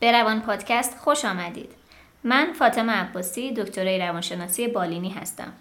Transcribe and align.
به 0.00 0.12
روان 0.12 0.40
پادکست 0.40 0.98
خوش 0.98 1.24
آمدید. 1.24 1.70
من 2.24 2.52
فاطمه 2.52 2.92
عباسی 2.92 3.52
دکترای 3.52 3.98
روانشناسی 3.98 4.68
بالینی 4.68 5.10
هستم. 5.10 5.52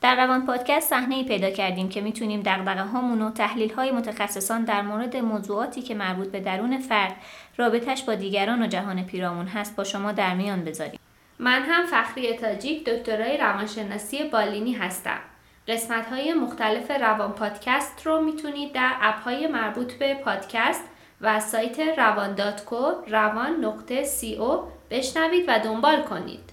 در 0.00 0.16
روان 0.16 0.46
پادکست 0.46 0.90
صحنه 0.90 1.24
پیدا 1.24 1.50
کردیم 1.50 1.88
که 1.88 2.00
می‌تونیم 2.00 2.42
دغدغه 2.42 2.82
هامون 2.82 3.22
و 3.22 3.30
تحلیل 3.30 3.74
های 3.74 3.90
متخصصان 3.90 4.64
در 4.64 4.82
مورد 4.82 5.16
موضوعاتی 5.16 5.82
که 5.82 5.94
مربوط 5.94 6.28
به 6.28 6.40
درون 6.40 6.78
فرد، 6.78 7.16
رابطش 7.56 8.02
با 8.02 8.14
دیگران 8.14 8.62
و 8.62 8.66
جهان 8.66 9.02
پیرامون 9.02 9.46
هست 9.46 9.76
با 9.76 9.84
شما 9.84 10.12
در 10.12 10.34
میان 10.34 10.64
بذاریم. 10.64 11.00
من 11.38 11.62
هم 11.62 11.86
فخری 11.86 12.32
تاجیک 12.32 12.84
دکترای 12.84 13.36
روانشناسی 13.36 14.24
بالینی 14.24 14.72
هستم. 14.72 15.18
قسمت 15.68 16.06
های 16.06 16.34
مختلف 16.34 16.90
روان 16.90 17.32
پادکست 17.32 18.06
رو 18.06 18.20
می‌تونید 18.20 18.72
در 18.72 18.92
اپ 19.00 19.22
های 19.22 19.46
مربوط 19.46 19.92
به 19.92 20.14
پادکست 20.14 20.84
و 21.22 21.40
سایت 21.40 21.80
روان 21.80 22.34
دات 22.34 22.64
کو 22.64 22.92
روان 23.08 23.64
نقطه 23.64 24.04
سی 24.04 24.36
او 24.36 24.62
بشنوید 24.90 25.44
و 25.48 25.58
دنبال 25.58 26.02
کنید. 26.02 26.50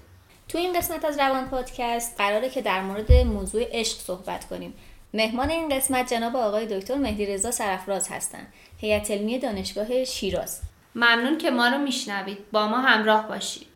تو 0.48 0.58
این 0.58 0.72
قسمت 0.72 1.04
از 1.04 1.18
روان 1.18 1.48
پادکست 1.48 2.14
قراره 2.18 2.50
که 2.50 2.62
در 2.62 2.80
مورد 2.82 3.12
موضوع 3.12 3.62
عشق 3.72 3.98
صحبت 3.98 4.44
کنیم. 4.44 4.74
مهمان 5.14 5.50
این 5.50 5.68
قسمت 5.68 6.10
جناب 6.10 6.36
آقای 6.36 6.66
دکتر 6.66 6.94
مهدی 6.94 7.26
رضا 7.26 7.50
سرفراز 7.50 8.08
هستند. 8.08 8.52
هیئت 8.78 9.10
علمی 9.10 9.38
دانشگاه 9.38 10.04
شیراز. 10.04 10.60
ممنون 10.94 11.38
که 11.38 11.50
ما 11.50 11.68
رو 11.68 11.78
میشنوید. 11.78 12.50
با 12.52 12.66
ما 12.66 12.80
همراه 12.80 13.28
باشید. 13.28 13.69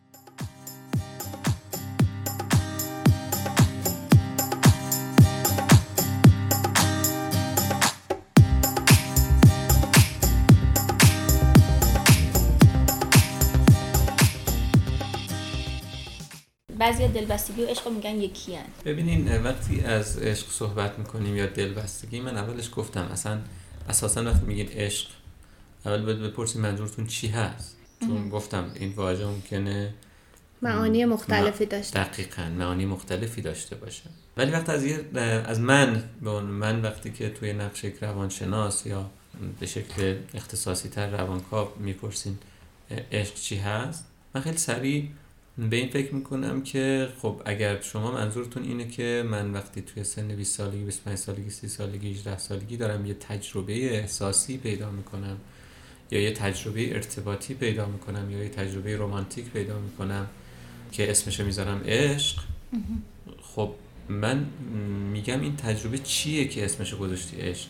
بعضی 16.85 17.07
دلبستگی 17.07 17.63
و 17.63 17.67
عشق 17.67 17.87
میگن 17.87 18.15
یکی 18.15 18.55
هن. 18.55 18.65
ببینین 18.85 19.41
وقتی 19.41 19.81
از 19.81 20.17
عشق 20.17 20.49
صحبت 20.49 20.99
می‌کنیم 20.99 21.37
یا 21.37 21.45
دلبستگی 21.45 22.19
من 22.19 22.37
اولش 22.37 22.69
گفتم 22.75 23.01
اصلا 23.01 23.39
اساسا 23.89 24.23
وقتی 24.23 24.45
میگین 24.45 24.67
عشق 24.67 25.07
اول 25.85 26.05
باید 26.05 26.19
بپرسیم 26.19 26.61
منظورتون 26.61 27.07
چی 27.07 27.27
هست؟ 27.27 27.77
چون 27.99 28.29
گفتم 28.29 28.71
این 28.75 28.93
واژه 28.93 29.25
ممکنه 29.25 29.93
معانی 30.61 31.05
مختلفی 31.05 31.65
داشته 31.65 32.03
دقیقا 32.03 32.43
معانی 32.43 32.85
مختلفی 32.85 33.41
داشته 33.41 33.75
باشه. 33.75 34.03
ولی 34.37 34.51
وقتی 34.51 34.71
از, 34.71 34.85
از 35.45 35.59
من 35.59 36.03
به 36.21 36.41
من 36.41 36.81
وقتی 36.81 37.11
که 37.11 37.29
توی 37.29 37.53
نقش 37.53 37.83
یک 37.83 37.95
روانشناس 38.01 38.85
یا 38.85 39.09
به 39.59 39.65
شکل 39.65 40.15
اختصاصی 40.33 40.89
تر 40.89 41.09
روانکاو 41.09 41.69
می‌پرسین 41.79 42.37
عشق 43.11 43.33
چی 43.33 43.55
هست؟ 43.55 44.05
من 44.35 44.41
خیلی 44.41 44.57
سریع 44.57 45.09
به 45.57 45.75
این 45.75 45.89
فکر 45.89 46.15
می‌کنم 46.15 46.63
که 46.63 47.09
خب 47.21 47.41
اگر 47.45 47.81
شما 47.81 48.11
منظورتون 48.11 48.63
اینه 48.63 48.87
که 48.87 49.23
من 49.29 49.51
وقتی 49.51 49.81
توی 49.81 50.03
سن 50.03 50.27
20 50.27 50.57
سالگی 50.57 50.83
25 50.83 51.17
سالگی 51.17 51.49
30 51.49 51.67
سالگی 51.67 52.11
18 52.11 52.37
سالگی 52.37 52.77
دارم 52.77 53.05
یه 53.05 53.13
تجربه 53.13 53.73
احساسی 53.73 54.57
پیدا 54.57 54.91
می‌کنم 54.91 55.37
یا 56.11 56.21
یه 56.21 56.31
تجربه 56.31 56.95
ارتباطی 56.95 57.53
پیدا 57.53 57.85
می‌کنم 57.85 58.31
یا 58.31 58.43
یه 58.43 58.49
تجربه 58.49 58.97
رمانتیک 58.97 59.49
پیدا 59.49 59.79
می‌کنم 59.79 60.27
که 60.91 61.11
اسمشو 61.11 61.45
می‌ذارم 61.45 61.81
عشق. 61.85 62.41
خب 63.41 63.71
من 64.09 64.45
میگم 65.11 65.41
این 65.41 65.55
تجربه 65.55 65.97
چیه 65.97 66.47
که 66.47 66.65
اسمشو 66.65 66.97
گذاشتی؟ 66.97 67.37
عشق. 67.37 67.67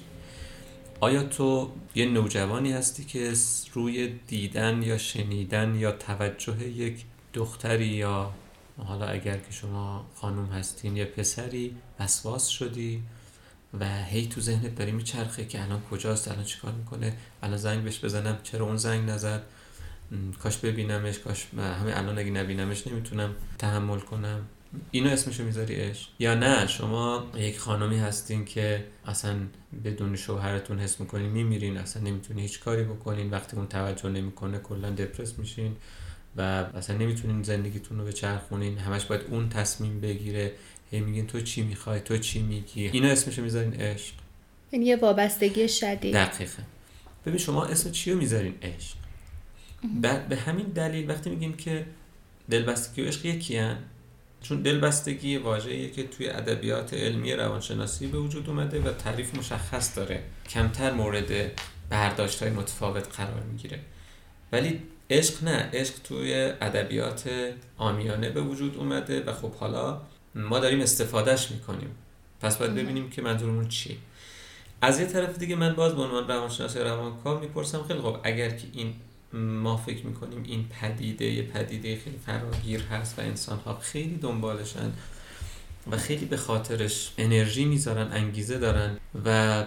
آیا 0.99 1.23
تو 1.23 1.71
یه 1.95 2.05
نوجوانی 2.05 2.71
هستی 2.71 3.03
که 3.03 3.33
روی 3.73 4.07
دیدن 4.27 4.83
یا 4.83 4.97
شنیدن 4.97 5.75
یا 5.75 5.91
توجه 5.91 6.69
یک 6.69 7.05
دختری 7.35 7.85
یا 7.85 8.31
حالا 8.77 9.05
اگر 9.05 9.37
که 9.37 9.51
شما 9.51 10.05
خانم 10.15 10.45
هستین 10.45 10.97
یا 10.97 11.05
پسری 11.05 11.75
وسواس 11.99 12.47
شدی 12.47 13.03
و 13.79 14.03
هی 14.03 14.27
تو 14.27 14.41
ذهنت 14.41 14.75
داری 14.75 14.91
میچرخه 14.91 15.45
که 15.45 15.63
الان 15.63 15.81
کجاست 15.91 16.27
الان 16.27 16.43
چیکار 16.43 16.71
می‌کنه؟ 16.71 17.13
الان 17.43 17.57
زنگ 17.57 17.83
بهش 17.83 18.05
بزنم 18.05 18.37
چرا 18.43 18.65
اون 18.65 18.77
زنگ 18.77 19.09
نزد؟ 19.09 19.43
کاش 20.39 20.57
ببینمش 20.57 21.19
کاش 21.19 21.47
همه 21.57 21.97
الان 21.97 22.19
اگه 22.19 22.31
نبینمش 22.31 22.87
نمی‌تونم 22.87 23.35
تحمل 23.57 23.99
کنم. 23.99 24.45
اینو 24.91 25.09
اسمشو 25.09 25.43
می‌ذاری 25.43 25.75
عشق؟ 25.75 26.09
یا 26.19 26.35
نه 26.35 26.67
شما 26.67 27.23
یک 27.35 27.59
خانمی 27.59 27.97
هستین 27.97 28.45
که 28.45 28.87
اصلا 29.05 29.35
بدون 29.83 30.15
شوهرتون 30.15 30.79
حس 30.79 30.99
می‌کنین 30.99 31.29
میمیرین 31.29 31.77
اصلا 31.77 32.03
نمی‌تونی 32.03 32.41
هیچ 32.41 32.59
کاری 32.59 32.83
بکنین 32.83 33.29
وقتی 33.29 33.57
اون 33.57 33.67
توجه 33.67 34.09
نمی‌کنه 34.09 34.59
کلا 34.59 34.89
دپرس 34.89 35.39
میشین. 35.39 35.75
و 36.37 36.41
اصلا 36.41 36.97
نمی‌تونین 36.97 37.43
زندگیتون 37.43 37.97
رو 37.97 38.05
به 38.05 38.13
چرخونین 38.13 38.77
همش 38.77 39.05
باید 39.05 39.21
اون 39.21 39.49
تصمیم 39.49 40.01
بگیره. 40.01 40.51
هی 40.91 40.99
میگین 40.99 41.27
تو 41.27 41.41
چی 41.41 41.63
می‌خوای؟ 41.63 41.99
تو 41.99 42.17
چی 42.17 42.41
میگی؟ 42.41 42.87
اینو 42.87 43.07
اسمشو 43.07 43.41
می‌ذارین 43.41 43.73
عشق. 43.73 44.13
این 44.71 44.81
یه 44.81 44.95
وابستگی 44.95 45.67
شدید. 45.67 46.13
دقیقه 46.13 46.63
ببین 47.25 47.37
شما 47.37 47.65
اسم 47.65 47.91
چی 47.91 48.11
رو 48.11 48.17
می‌ذارین؟ 48.17 48.55
عشق. 48.61 48.95
به 50.29 50.35
همین 50.35 50.65
دلیل 50.65 51.09
وقتی 51.09 51.29
میگیم 51.29 51.53
که 51.53 51.85
دلبستگی 52.49 53.01
و 53.01 53.07
عشق 53.07 53.25
یکی 53.25 53.57
هن. 53.57 53.77
چون 54.41 54.61
دلبستگی 54.61 55.37
واژه‌ایه 55.37 55.89
که 55.89 56.03
توی 56.03 56.29
ادبیات 56.29 56.93
علمی 56.93 57.33
روانشناسی 57.33 58.07
به 58.07 58.17
وجود 58.17 58.49
اومده 58.49 58.81
و 58.81 58.91
تعریف 58.93 59.35
مشخص 59.35 59.97
داره. 59.97 60.23
کمتر 60.49 60.91
مورد 60.91 61.51
برداشت 61.89 62.43
های 62.43 62.51
متفاوت 62.51 63.17
قرار 63.17 63.43
می‌گیره. 63.43 63.79
ولی 64.51 64.81
عشق 65.09 65.43
نه 65.43 65.69
عشق 65.73 65.93
توی 66.03 66.33
ادبیات 66.61 67.29
آمیانه 67.77 68.29
به 68.29 68.41
وجود 68.41 68.77
اومده 68.77 69.23
و 69.23 69.33
خب 69.33 69.53
حالا 69.53 70.01
ما 70.35 70.59
داریم 70.59 70.81
استفادهش 70.81 71.51
می‌کنیم. 71.51 71.95
پس 72.41 72.57
باید 72.57 72.75
ببینیم 72.75 73.09
که 73.09 73.21
منظورمون 73.21 73.67
چی 73.67 73.97
از 74.81 74.99
یه 74.99 75.05
طرف 75.05 75.37
دیگه 75.37 75.55
من 75.55 75.73
باز 75.73 75.95
به 75.95 76.01
عنوان 76.01 76.27
روانشناس 76.27 76.77
روانکاو 76.77 77.39
می‌پرسم 77.39 77.83
خیلی 77.83 77.99
خب 77.99 78.17
اگر 78.23 78.49
که 78.49 78.67
این 78.73 78.93
ما 79.33 79.77
فکر 79.77 80.05
می‌کنیم 80.05 80.43
این 80.43 80.65
پدیده 80.81 81.25
یه 81.25 81.43
پدیده 81.43 81.99
خیلی 81.99 82.17
فراگیر 82.25 82.81
هست 82.81 83.19
و 83.19 83.21
انسان 83.21 83.59
ها 83.59 83.77
خیلی 83.79 84.17
دنبالشن 84.17 84.91
و 85.91 85.97
خیلی 85.97 86.25
به 86.25 86.37
خاطرش 86.37 87.11
انرژی 87.17 87.65
می‌ذارن 87.65 88.11
انگیزه 88.11 88.57
دارن 88.57 88.97
و 89.25 89.63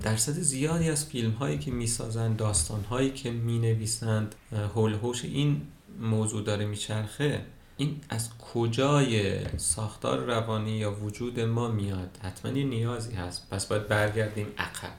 درصد 0.00 0.32
زیادی 0.32 0.90
از 0.90 1.06
فیلم 1.06 1.30
هایی 1.30 1.58
که 1.58 1.70
می‌سازن 1.70 2.36
داستان 2.36 2.84
هایی 2.84 3.10
که 3.10 3.30
می‌نویسند 3.30 4.34
هول 4.74 4.94
هوش 4.94 5.24
این 5.24 5.62
موضوع 6.00 6.44
داره 6.44 6.66
میچرخه. 6.66 7.40
این 7.76 8.00
از 8.08 8.30
کجای 8.38 9.38
ساختار 9.56 10.18
روانی 10.18 10.70
یا 10.70 10.92
وجود 10.92 11.40
ما 11.40 11.68
میاد؟ 11.68 12.18
حتما 12.22 12.58
یه 12.58 12.64
نیازی 12.64 13.14
هست. 13.14 13.50
پس 13.50 13.66
باید 13.66 13.88
برگردیم 13.88 14.46
عقب. 14.58 14.92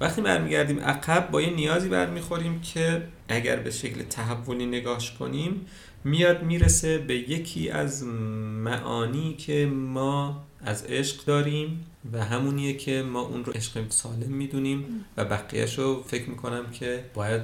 وقتی 0.00 0.20
برمیگردیم 0.20 0.80
عقب 0.80 1.30
با 1.30 1.42
یه 1.42 1.50
نیازی 1.50 1.88
برمیخوریم 1.88 2.60
که 2.60 3.02
اگر 3.28 3.56
به 3.56 3.70
شکل 3.70 4.02
تحولی 4.02 4.66
نگاش 4.66 5.12
کنیم 5.12 5.66
میاد 6.04 6.42
می‌رسه 6.42 6.98
به 6.98 7.14
یکی 7.14 7.70
از 7.70 8.04
معانی 8.04 9.34
که 9.34 9.66
ما 9.66 10.44
از 10.64 10.84
عشق 10.84 11.24
داریم 11.24 11.86
و 12.12 12.24
همونیه 12.24 12.76
که 12.76 13.02
ما 13.02 13.20
اون 13.20 13.44
رو 13.44 13.52
عشق 13.52 13.90
سالم 13.90 14.32
می‌دونیم 14.32 15.04
و 15.16 15.24
بقیهش 15.24 15.78
رو 15.78 16.02
فکر 16.02 16.30
می‌کنم 16.30 16.70
که 16.70 17.04
باید 17.14 17.42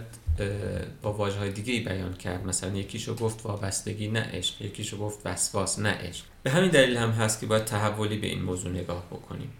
با 1.02 1.12
واجه 1.12 1.38
های 1.38 1.52
دیگه 1.52 1.72
ای 1.72 1.80
بیان 1.80 2.14
کرد. 2.14 2.46
مثلا 2.46 2.76
یکیشو 2.76 3.14
گفت 3.14 3.46
وابستگی 3.46 4.08
نه 4.08 4.20
عشق. 4.32 4.62
یکیشو 4.62 4.98
گفت 4.98 5.26
وسواس 5.26 5.78
نه 5.78 5.90
عشق. 5.90 6.24
به 6.42 6.50
همین 6.50 6.70
دلیل 6.70 6.96
هم 6.96 7.10
هست 7.10 7.40
که 7.40 7.46
باید 7.46 7.64
تحولی 7.64 8.18
به 8.18 8.26
این 8.26 8.42
موضوع 8.42 8.72
نگاه 8.72 9.06
بکنیم. 9.06 9.50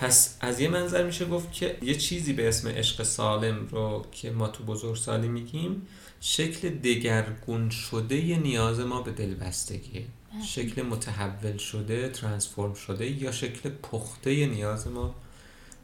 پس 0.00 0.36
از 0.40 0.60
یه 0.60 0.68
منظر 0.68 1.06
میشه 1.06 1.24
گفت 1.24 1.52
که 1.52 1.78
یه 1.82 1.94
چیزی 1.94 2.32
به 2.32 2.48
اسم 2.48 2.68
عشق 2.68 3.02
سالم 3.02 3.68
رو 3.70 4.06
که 4.12 4.30
ما 4.30 4.48
تو 4.48 4.64
بزرگسالی 4.64 5.28
میگیم 5.28 5.86
شکل 6.20 6.68
دگرگون 6.68 7.70
شده 7.70 8.36
نیاز 8.36 8.80
ما 8.80 9.02
به 9.02 9.10
دلبستگیه 9.10 10.06
بله. 10.32 10.44
شکل 10.44 10.82
متحول 10.82 11.56
شده 11.56 12.08
ترانسفورم 12.08 12.74
شده 12.74 13.10
یا 13.10 13.32
شکل 13.32 13.70
پخته 13.70 14.46
نیاز 14.46 14.88
ما 14.88 15.14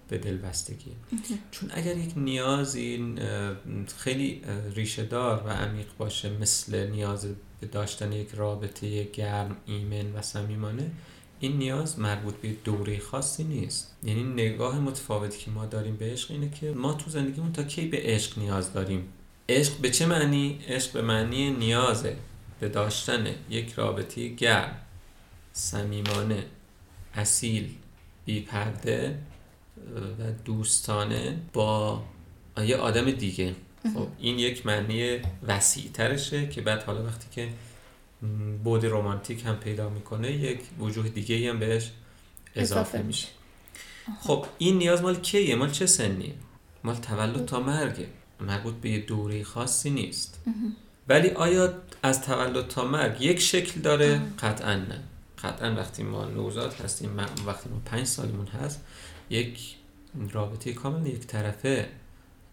به 0.08 0.18
دلبستگی. 0.18 0.92
چون 1.50 1.70
اگر 1.74 1.96
یک 1.96 2.12
نیازی 2.16 3.14
خیلی 3.98 4.42
ریشه 4.74 5.02
دار 5.02 5.42
و 5.46 5.50
عمیق 5.50 5.86
باشه 5.98 6.30
مثل 6.38 6.90
نیاز 6.90 7.26
به 7.60 7.66
داشتن 7.66 8.12
یک 8.12 8.28
رابطه 8.34 9.04
گرم 9.04 9.56
ایمن 9.66 10.12
و 10.12 10.22
صمیمانه 10.22 10.90
این 11.40 11.58
نیاز 11.58 11.98
مربوط 11.98 12.34
به 12.34 12.52
دوره 12.64 12.98
خاصی 12.98 13.44
نیست. 13.44 13.96
یعنی 14.02 14.22
نگاه 14.22 14.80
متفاوتی 14.80 15.38
که 15.38 15.50
ما 15.50 15.66
داریم 15.66 15.96
به 15.96 16.12
عشق 16.12 16.30
اینه 16.30 16.50
که 16.50 16.72
ما 16.72 16.94
تو 16.94 17.10
زندگیمون 17.10 17.52
تا 17.52 17.62
کی 17.62 17.86
به 17.86 17.98
عشق 18.02 18.38
نیاز 18.38 18.72
داریم؟ 18.72 19.08
عشق 19.48 19.76
به 19.76 19.90
چه 19.90 20.06
معنی؟ 20.06 20.58
عشق 20.68 20.92
به 20.92 21.02
معنی 21.02 21.50
نیازه 21.50 22.16
به 22.60 22.68
داشتن 22.68 23.26
یک 23.50 23.72
رابطه 23.72 24.28
گرم 24.28 24.76
صمیمانه 25.52 26.44
اصیل 27.14 27.74
بیپرده 28.24 29.18
و 29.94 30.32
دوستانه 30.44 31.38
با 31.52 32.02
یه 32.64 32.76
آدم 32.76 33.10
دیگه. 33.10 33.54
خب 33.94 34.08
این 34.18 34.38
یک 34.38 34.66
معنی 34.66 35.18
وسیع 35.42 35.90
ترشه 35.94 36.48
که 36.48 36.60
بعد 36.60 36.82
حالا 36.82 37.04
وقتی 37.04 37.26
که 37.30 37.48
بود 38.64 38.86
رومانتیک 38.86 39.46
هم 39.46 39.56
پیدا 39.56 39.88
می‌کنه 39.88 40.32
یک 40.32 40.60
وجوه 40.80 41.08
دیگه 41.08 41.50
هم 41.50 41.58
بهش 41.58 41.90
اضافه 42.56 43.02
میشه. 43.02 43.28
خب 44.20 44.46
این 44.58 44.78
نیاز 44.78 45.02
مال 45.02 45.16
کیه؟ 45.16 45.54
مال 45.54 45.70
چه 45.70 45.86
سنیه؟ 45.86 46.34
مال 46.84 46.96
تولد 46.96 47.46
تا 47.46 47.60
مرگه. 47.60 48.08
مربوط 48.40 48.74
به 48.74 48.90
یه 48.90 48.98
دوره 48.98 49.44
خاصی 49.44 49.90
نیست. 49.90 50.40
ولی 51.08 51.30
آیا 51.30 51.74
از 52.02 52.22
تولد 52.22 52.68
تا 52.68 52.84
مرگ 52.84 53.20
یک 53.20 53.40
شکل 53.40 53.80
داره؟ 53.80 54.20
قطعا 54.38 54.74
نه. 54.74 55.02
قطعا 55.42 55.74
وقتی 55.74 56.02
ما 56.02 56.24
نوزاد 56.24 56.74
هستیم 56.74 57.16
وقتی 57.46 57.68
ما 57.70 57.80
پنج 57.84 58.06
سالمون 58.06 58.46
هست 58.46 58.84
یک 59.30 59.74
رابطه 60.30 60.72
کامل 60.72 61.06
یک 61.06 61.26
طرفه 61.26 61.88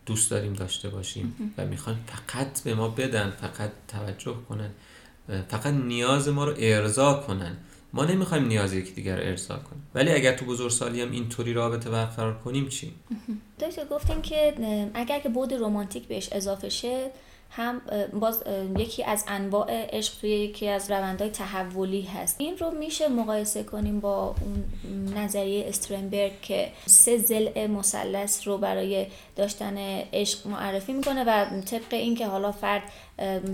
دوست 0.05 0.31
داریم 0.31 0.53
داشته 0.53 0.89
باشیم 0.89 1.53
و 1.57 1.65
می‌خوان 1.65 1.99
فقط 2.07 2.63
به 2.63 2.75
ما 2.75 2.87
بدن 2.87 3.29
فقط 3.29 3.71
توجه 3.87 4.35
کنن. 4.49 4.69
فقط 5.27 5.73
نیاز 5.73 6.27
ما 6.27 6.45
رو 6.45 6.53
ارضا 6.57 7.13
کنن. 7.13 7.57
ما 7.93 8.05
نمی‌خوایم 8.05 8.45
نیاز 8.45 8.73
یکی 8.73 8.91
دیگر 8.91 9.21
ارضا 9.21 9.55
کنیم. 9.55 9.87
ولی 9.95 10.11
اگر 10.11 10.37
تو 10.37 10.45
بزرگسالی 10.45 11.01
هم 11.01 11.11
اینطوری 11.11 11.53
رابطه 11.53 11.89
برقرار 11.89 12.37
کنیم 12.37 12.69
چی؟ 12.69 12.93
دکتر 13.59 13.85
گفتیم 13.85 14.21
که 14.21 14.53
اگر 14.93 15.19
که 15.19 15.29
بود 15.29 15.53
رومانتیک 15.53 16.07
بهش 16.07 16.29
اضافه 16.31 16.69
شه 16.69 17.11
هم 17.55 17.81
باز 18.13 18.43
یکی 18.77 19.03
از 19.03 19.25
انواع 19.27 19.67
عشق 19.69 20.19
توی 20.21 20.29
یکی 20.29 20.67
از 20.67 20.91
روندهای 20.91 21.29
تحولی 21.29 22.01
هست. 22.01 22.35
این 22.39 22.57
رو 22.57 22.71
میشه 22.71 23.07
مقایسه 23.07 23.63
کنیم 23.63 23.99
با 23.99 24.35
اون 24.41 24.63
نظریه 25.17 25.67
استرنبرگ 25.67 26.41
که 26.41 26.71
سه 26.85 27.17
زل 27.17 27.67
مثلث 27.67 28.47
رو 28.47 28.57
برای 28.57 29.07
داشتن 29.35 29.77
عشق 30.13 30.47
معرفی 30.47 30.93
می‌کنه 30.93 31.23
و 31.23 31.45
طبق 31.61 31.93
اینکه 31.93 32.27
حالا 32.27 32.51
فرد 32.51 32.81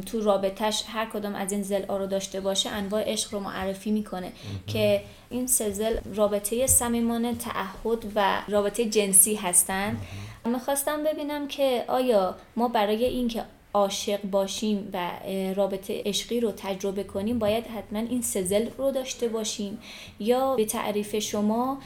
تو 0.05 0.21
رابطهش 0.21 0.83
هر 0.87 1.09
کدام 1.13 1.35
از 1.35 1.51
این 1.51 1.63
زل 1.63 1.85
رو 1.87 2.07
داشته 2.07 2.41
باشه 2.41 2.69
انواع 2.69 3.11
عشق 3.11 3.33
رو 3.33 3.39
معرفی 3.39 3.91
می‌کنه 3.91 4.31
که 4.67 5.01
این 5.29 5.47
سه 5.47 5.71
زل 5.71 5.97
رابطه 6.15 6.67
صمیمانه 6.67 7.35
تعهد 7.35 8.05
و 8.15 8.41
رابطه 8.47 8.85
جنسی 8.85 9.35
هستند 9.35 9.97
می‌خواستم 10.45 11.03
ببینم 11.03 11.47
که 11.47 11.85
آیا 11.87 12.35
ما 12.55 12.67
برای 12.67 13.05
اینکه 13.05 13.43
عاشق 13.73 14.21
باشیم 14.21 14.89
و 14.93 15.11
رابطه 15.55 16.01
عشقی 16.05 16.39
رو 16.39 16.51
تجربه 16.51 17.03
کنیم 17.03 17.39
باید 17.39 17.67
حتما 17.67 17.99
این 17.99 18.21
سزل 18.21 18.69
رو 18.77 18.91
داشته 18.91 19.27
باشیم. 19.27 19.77
یا 20.19 20.55
به 20.55 20.65
تعریف 20.65 21.19
شما 21.19 21.77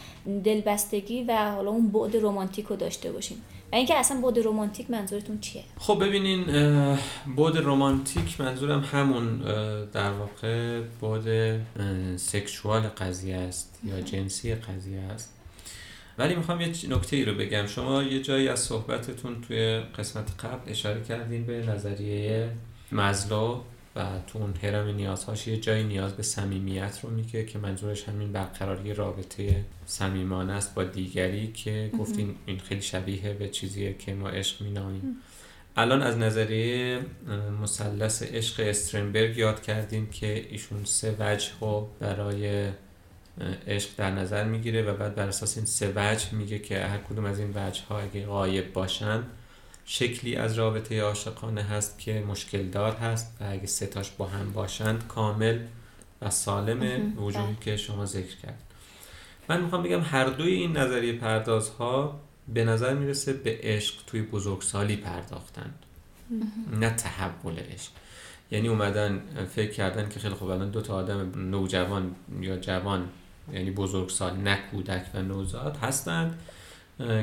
دلبستگی 0.43 1.23
و 1.23 1.51
حالا 1.51 1.71
اون 1.71 1.91
بعد 1.91 2.15
رومانتیک 2.15 2.65
رو 2.65 2.75
داشته 2.75 3.11
باشیم. 3.11 3.37
و 3.71 3.75
اینکه 3.75 3.95
اصلا 3.95 4.21
بعد 4.21 4.39
رومانتیک 4.39 4.91
منظورتون 4.91 5.39
چیه؟ 5.39 5.63
خب 5.79 6.03
ببینین 6.05 6.45
بعد 7.37 7.57
رومانتیک 7.57 8.41
منظورم 8.41 8.79
همون 8.79 9.37
در 9.93 10.11
واقع 10.11 10.81
بعد 11.01 11.59
سکشوال 12.17 12.81
قضیه 12.81 13.35
است 13.35 13.79
یا 13.83 14.01
جنسی 14.01 14.55
قضیه 14.55 14.99
است. 14.99 15.32
ولی 16.17 16.35
می‌خوام 16.35 16.61
یه 16.61 16.67
نکته 16.67 17.15
ای 17.15 17.25
رو 17.25 17.33
بگم. 17.35 17.67
شما 17.67 18.03
یه 18.03 18.21
جایی 18.21 18.47
از 18.47 18.59
صحبتتون 18.59 19.41
توی 19.41 19.79
قسمت 19.79 20.45
قبل 20.45 20.71
اشاره 20.71 21.03
کردین 21.03 21.45
به 21.45 21.65
نظریه 21.65 22.49
مزلو 22.91 23.61
و 23.95 24.05
تو 24.27 24.39
اون 24.39 24.53
هرم 24.63 24.87
نیازهاش 24.87 25.47
یه 25.47 25.57
جایی 25.57 25.83
نیاز 25.83 26.13
به 26.13 26.23
صمیمیت 26.23 26.99
رو 27.03 27.09
میگه 27.09 27.45
که 27.45 27.59
منظورش 27.59 28.03
همین 28.03 28.31
برقراری 28.31 28.93
رابطه 28.93 29.65
صمیمانه 29.85 30.53
است 30.53 30.75
با 30.75 30.83
دیگری 30.83 31.51
که 31.51 31.91
گفتین 31.99 32.35
این 32.45 32.59
خیلی 32.59 32.81
شبیه 32.81 33.33
به 33.33 33.49
چیزیه 33.49 33.93
که 33.93 34.13
ما 34.13 34.29
عشق 34.29 34.63
مینامیم. 34.63 35.15
الان 35.77 36.01
از 36.01 36.17
نظریه 36.17 36.99
مثلث 37.61 38.23
عشق 38.23 38.63
استرنبرگ 38.67 39.37
یاد 39.37 39.61
کردیم 39.61 40.09
که 40.09 40.45
ایشون 40.49 40.83
سه 40.83 41.15
وجه 41.19 41.47
رو 41.61 41.89
برای 41.99 42.69
عشق 43.67 43.89
در 43.97 44.11
نظر 44.11 44.43
می‌گیره 44.43 44.81
و 44.81 44.93
بعد 44.93 45.15
بر 45.15 45.27
اساس 45.27 45.57
این 45.57 45.65
سه 45.65 45.93
وجه 45.95 46.33
میگه 46.33 46.59
که 46.59 46.85
هر 46.85 46.97
کدوم 46.97 47.25
از 47.25 47.39
این 47.39 47.51
وجه 47.55 47.81
ها 47.89 47.99
اگه 47.99 48.25
غایب 48.25 48.73
باشن 48.73 49.23
شکلی 49.85 50.35
از 50.35 50.53
رابطه 50.53 51.01
عاشقانه 51.01 51.63
هست 51.63 51.99
که 51.99 52.23
مشکل 52.27 52.63
دار 52.63 52.95
هست 52.95 53.37
و 53.41 53.43
اگه 53.49 53.67
ستاش 53.67 54.11
با 54.11 54.25
هم 54.25 54.53
باشند 54.53 55.07
کامل 55.07 55.59
و 56.21 56.29
سالم 56.29 57.13
وجودی 57.17 57.45
بله. 57.45 57.55
که 57.61 57.77
شما 57.77 58.05
ذکر 58.05 58.35
کرد 58.43 58.59
من 59.49 59.61
می‌خوام 59.61 59.83
بگم 59.83 60.01
هر 60.01 60.25
دوی 60.25 60.53
این 60.53 60.77
نظریه 60.77 61.13
پردازها 61.13 62.19
به 62.53 62.65
نظر 62.65 62.93
می‌رسه 62.93 63.33
به 63.33 63.59
عشق 63.63 63.95
توی 64.07 64.21
بزرگسالی 64.21 64.95
پرداختند. 64.95 65.79
نه 66.79 66.89
تحول 66.89 67.55
عشق. 67.59 67.91
یعنی 68.51 68.67
اومدن 68.67 69.21
فکر 69.55 69.71
کردن 69.71 70.09
که 70.09 70.19
خیلی 70.19 70.33
خوب 70.33 70.49
الان 70.49 70.69
دو 70.69 70.81
تا 70.81 70.95
آدم 70.95 71.49
نوجوان 71.49 72.15
یا 72.41 72.57
جوان 72.57 73.09
یعنی 73.53 73.71
بزرگسال 73.71 74.37
نه 74.37 74.59
کودک 74.71 75.05
و 75.13 75.21
نوزاد 75.21 75.77
هستند 75.77 76.39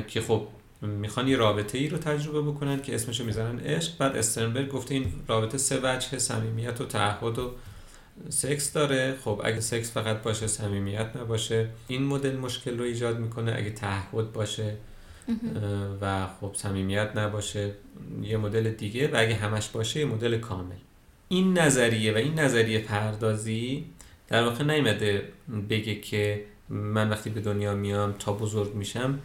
که 0.07 0.21
خب 0.21 0.47
می‌خوان 0.81 1.27
یه 1.27 1.37
رابطه 1.37 1.77
ای 1.77 1.87
رو 1.87 1.97
تجربه 1.97 2.41
بکنن 2.41 2.81
که 2.81 2.95
اسمشو 2.95 3.23
می‌زنن 3.23 3.59
عشق. 3.59 3.97
بعد 3.97 4.15
استرنبرگ 4.15 4.69
گفته 4.69 4.93
این 4.93 5.13
رابطه 5.27 5.57
سه 5.57 5.79
وجه 5.83 6.17
صمیمیت 6.17 6.81
و 6.81 6.85
تعهد 6.85 7.39
و 7.39 7.51
سکس 8.29 8.73
داره. 8.73 9.15
خب 9.23 9.41
اگه 9.43 9.59
سکس 9.59 9.91
فقط 9.91 10.21
باشه 10.21 10.47
صمیمیت 10.47 11.15
نباشه. 11.15 11.69
این 11.87 12.03
مدل 12.03 12.35
مشکل 12.35 12.77
رو 12.77 12.83
ایجاد 12.83 13.19
می‌کنه 13.19 13.53
اگه 13.57 13.69
تعهد 13.69 14.33
باشه 14.33 14.75
و 16.01 16.27
خب 16.41 16.51
صمیمیت 16.55 17.11
نباشه. 17.15 17.71
یه 18.23 18.37
مدل 18.37 18.69
دیگه 18.69 19.07
و 19.07 19.11
اگه 19.15 19.35
همش 19.35 19.69
باشه 19.69 19.99
یه 19.99 20.05
مدل 20.05 20.37
کامل. 20.37 20.75
این 21.27 21.57
نظریه 21.59 22.13
و 22.13 22.15
این 22.15 22.39
نظریه 22.39 22.79
پردازی 22.79 23.85
در 24.31 24.43
واقع 24.43 24.63
نیمده 24.63 25.29
بگه 25.69 25.95
که 25.95 26.45
من 26.69 27.09
وقتی 27.09 27.29
به 27.29 27.41
دنیا 27.41 27.75
میام 27.75 28.11
تا 28.11 28.33
بزرگ 28.33 28.75
میشم 28.75 29.19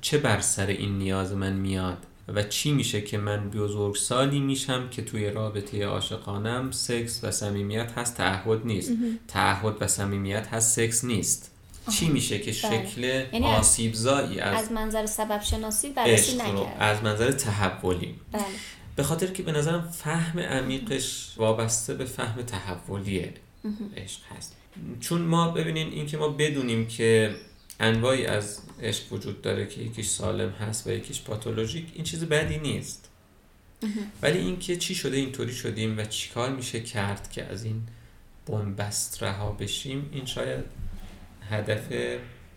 چه 0.00 0.18
بر 0.18 0.40
سر 0.40 0.66
این 0.66 0.98
نیاز 0.98 1.32
من 1.32 1.52
میاد؟ 1.52 2.06
و 2.28 2.42
چی 2.42 2.72
میشه 2.72 3.00
که 3.00 3.18
من 3.18 3.50
بزرگ 3.50 3.94
سالی 3.94 4.40
میشم 4.40 4.88
که 4.88 5.02
توی 5.02 5.30
رابطه 5.30 5.84
عاشقانم 5.84 6.70
سکس 6.70 7.24
و 7.24 7.30
صمیمیت 7.30 7.92
هست 7.92 8.16
تعهد 8.16 8.66
نیست. 8.66 8.92
تعهد 9.28 9.76
و 9.80 9.86
صمیمیت 9.86 10.46
هست 10.46 10.76
سکس 10.76 11.04
نیست. 11.04 11.50
چی 11.90 12.08
میشه 12.08 12.38
که 12.38 12.50
بله. 12.50 12.86
شکل 12.86 13.02
یعنی 13.32 13.46
آسیبزایی 13.46 14.40
از, 14.40 14.64
از 14.64 14.72
منظر 14.72 15.06
سبب 15.06 15.42
شناسی 15.42 15.90
بررسی 15.90 16.34
نکرد 16.36 16.76
از 16.78 17.02
منظر 17.02 17.32
تحولی. 17.32 18.14
بله. 18.32 18.42
به 18.96 19.02
خاطر 19.02 19.26
که 19.26 19.42
به 19.42 19.52
نظرم 19.52 19.88
فهم 19.88 20.38
عمیقش 20.38 21.34
وابسته 21.36 21.94
به 21.94 22.04
فهم 22.04 22.42
تحولی 22.42 23.30
عشق 23.96 24.20
هست. 24.36 24.56
چون 25.00 25.20
ما 25.22 25.50
ببینین 25.50 25.92
اینکه 25.92 26.16
ما 26.16 26.28
بدونیم 26.28 26.86
که 26.86 27.34
انواعی 27.80 28.26
از 28.26 28.60
عشق 28.82 29.12
وجود 29.12 29.42
داره 29.42 29.66
که 29.66 29.80
یکیش 29.80 30.06
سالم 30.06 30.50
هست 30.50 30.86
و 30.86 30.90
یکیش 30.90 31.22
پاتولوژیک 31.22 31.86
این 31.94 32.04
چیز 32.04 32.24
بدی 32.24 32.58
نیست. 32.58 33.08
ولی 34.22 34.38
اینکه 34.38 34.76
چی 34.76 34.94
شده 34.94 35.16
اینطوری 35.16 35.52
شدیم 35.52 35.98
و 35.98 36.04
چیکار 36.04 36.50
میشه 36.50 36.80
کرد 36.80 37.30
که 37.30 37.44
از 37.44 37.64
این 37.64 37.82
بنبست 38.46 39.22
رها 39.22 39.52
بشیم 39.52 40.10
این 40.12 40.26
شاید 40.26 40.64
هدف 41.50 41.88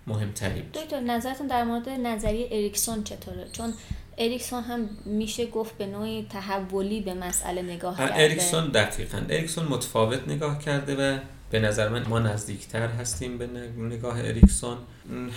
مهمتری 0.08 0.62
دکتر 0.62 1.00
نظرتون 1.00 1.48
در 1.48 1.64
مورد 1.64 1.90
نظریه 1.90 2.48
اریکسون 2.52 3.04
چطوره؟ 3.04 3.48
چون 3.52 3.74
اریکسون 4.18 4.64
هم 4.64 4.90
میشه 5.06 5.46
گفت 5.46 5.78
به 5.78 5.86
نوعی 5.86 6.28
تحولی 6.30 7.02
به 7.02 7.14
مسئله 7.14 7.62
نگاه 7.62 7.98
کرده. 7.98 8.16
اریکسون 8.16 8.68
دقیقا. 8.68 9.18
اریکسون 9.30 9.66
متفاوت 9.66 10.28
نگاه 10.28 10.60
کرده 10.60 10.96
و 10.96 11.20
به 11.52 11.60
نظر 11.60 11.90
من 11.90 12.08
ما 12.08 12.20
نزدیکتر 12.20 12.88
هستیم 12.88 13.38
به 13.38 13.48
نگاه 13.78 14.20
اریکسون. 14.20 14.78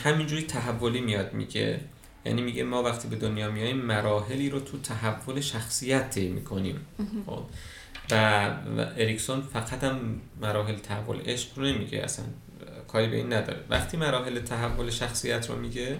همینجوری 0.04 0.42
تحولی 0.42 1.00
میاد 1.00 1.32
میگه. 1.32 1.80
یعنی 2.24 2.42
میگه 2.42 2.64
ما 2.64 2.82
وقتی 2.82 3.08
به 3.08 3.16
دنیا 3.16 3.50
میاییم 3.50 3.76
مراحلی 3.76 4.50
رو 4.50 4.60
تو 4.60 4.78
تحول 4.78 5.40
شخصیت 5.40 6.10
طی 6.10 6.28
می‌کنیم. 6.28 6.86
خب. 7.26 7.42
و 8.10 8.14
اریکسون 8.96 9.40
فقط 9.40 9.84
هم 9.84 10.20
مراحل 10.40 10.76
تحول 10.76 11.20
عشق 11.20 11.48
رو 11.56 11.64
نمیگه. 11.64 11.98
اصلا 11.98 12.24
کاری 12.88 13.06
به 13.06 13.16
این 13.16 13.32
نداره. 13.32 13.60
وقتی 13.70 13.96
مراحل 13.96 14.40
تحول 14.40 14.90
شخصیت 14.90 15.50
رو 15.50 15.56
میگه 15.56 15.96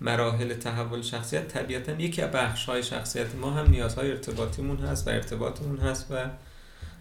مراحل 0.00 0.54
تحول 0.54 1.02
شخصیت 1.02 1.48
طبیعتا 1.48 1.92
یکی 1.92 2.22
از 2.22 2.30
بخش 2.30 2.64
های 2.64 2.82
شخصیت 2.82 3.34
ما 3.34 3.50
هم 3.50 3.70
نیازهای 3.70 4.10
ارتباطیمون 4.10 4.76
هست 4.76 5.08
و 5.08 5.10
ارتباطمون 5.10 5.78
هست 5.78 6.06
و 6.10 6.26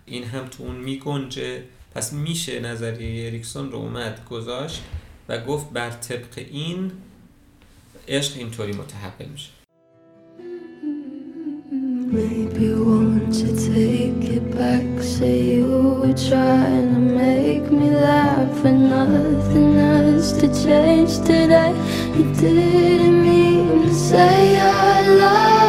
این 0.05 0.23
هم 0.23 0.47
تو 0.47 0.63
اون 0.63 0.75
میگنجه. 0.75 1.63
پس 1.95 2.13
میشه 2.13 2.59
نظریه 2.59 3.27
اریکسون 3.27 3.71
رو 3.71 3.77
اومد 3.77 4.25
گذاشت 4.29 4.83
و 5.29 5.37
گفت 5.37 5.69
بر 5.69 5.89
طبق 5.89 6.37
این 6.37 6.91
عشق 8.07 8.37
اینطوری 8.37 8.71
متحول 8.71 9.27
میشه. 9.31 9.64
Maybe 12.05 12.65
you 12.65 12.85
want 12.85 13.33
to 13.33 13.47
take 13.47 14.29
it 14.29 14.55
back. 14.55 14.83
Say 15.01 15.55
you 15.55 16.01
were 16.01 16.13
trying 16.13 16.93
to 16.93 16.99
make 16.99 17.71
me 17.71 17.89
laugh, 17.89 18.63
and 18.63 18.91
nothing 18.91 19.73
has 19.73 20.33
to 20.33 20.47
change 20.63 21.17
today. 21.17 21.73
You 22.15 22.31
didn't 22.35 23.23
mean 23.23 23.81
to 23.87 23.93
say 23.93 24.59
I 24.59 25.07
love 25.07 25.64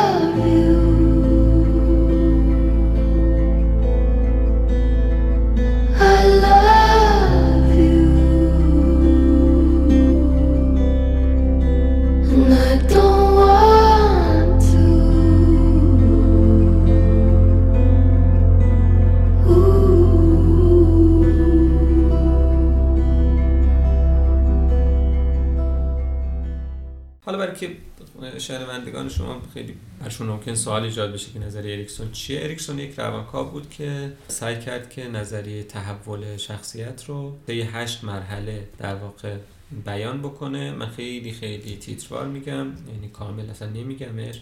شنوندگان 28.87 29.09
شما 29.09 29.43
خیلی 29.55 29.75
برشون 30.01 30.27
ممکن 30.27 30.55
سوال 30.55 30.83
ایجاد 30.83 31.13
بشه 31.13 31.33
که 31.33 31.39
نظریه 31.39 31.73
اریکسون 31.73 32.13
چیه. 32.13 32.41
اریکسون 32.43 32.79
یک 32.79 32.99
روانکاو 32.99 33.51
بود 33.51 33.71
که 33.71 34.13
سعی 34.29 34.61
کرد 34.61 34.91
که 34.91 35.09
نظریه 35.09 35.63
تحول 35.63 36.37
شخصیت 36.37 37.05
رو 37.05 37.37
طی 37.47 37.61
هشت 37.61 38.05
مرحله 38.05 38.69
در 38.79 38.95
واقع 38.95 39.37
بیان 39.85 40.23
بکنه. 40.23 40.73
من 40.73 40.87
خیلی 40.87 41.33
خیلی 41.33 41.77
تیتروار 41.77 42.27
میگم 42.27 42.67
یعنی 42.93 43.09
کامل 43.13 43.51
اصلا 43.51 43.69
نمیگمش. 43.69 44.41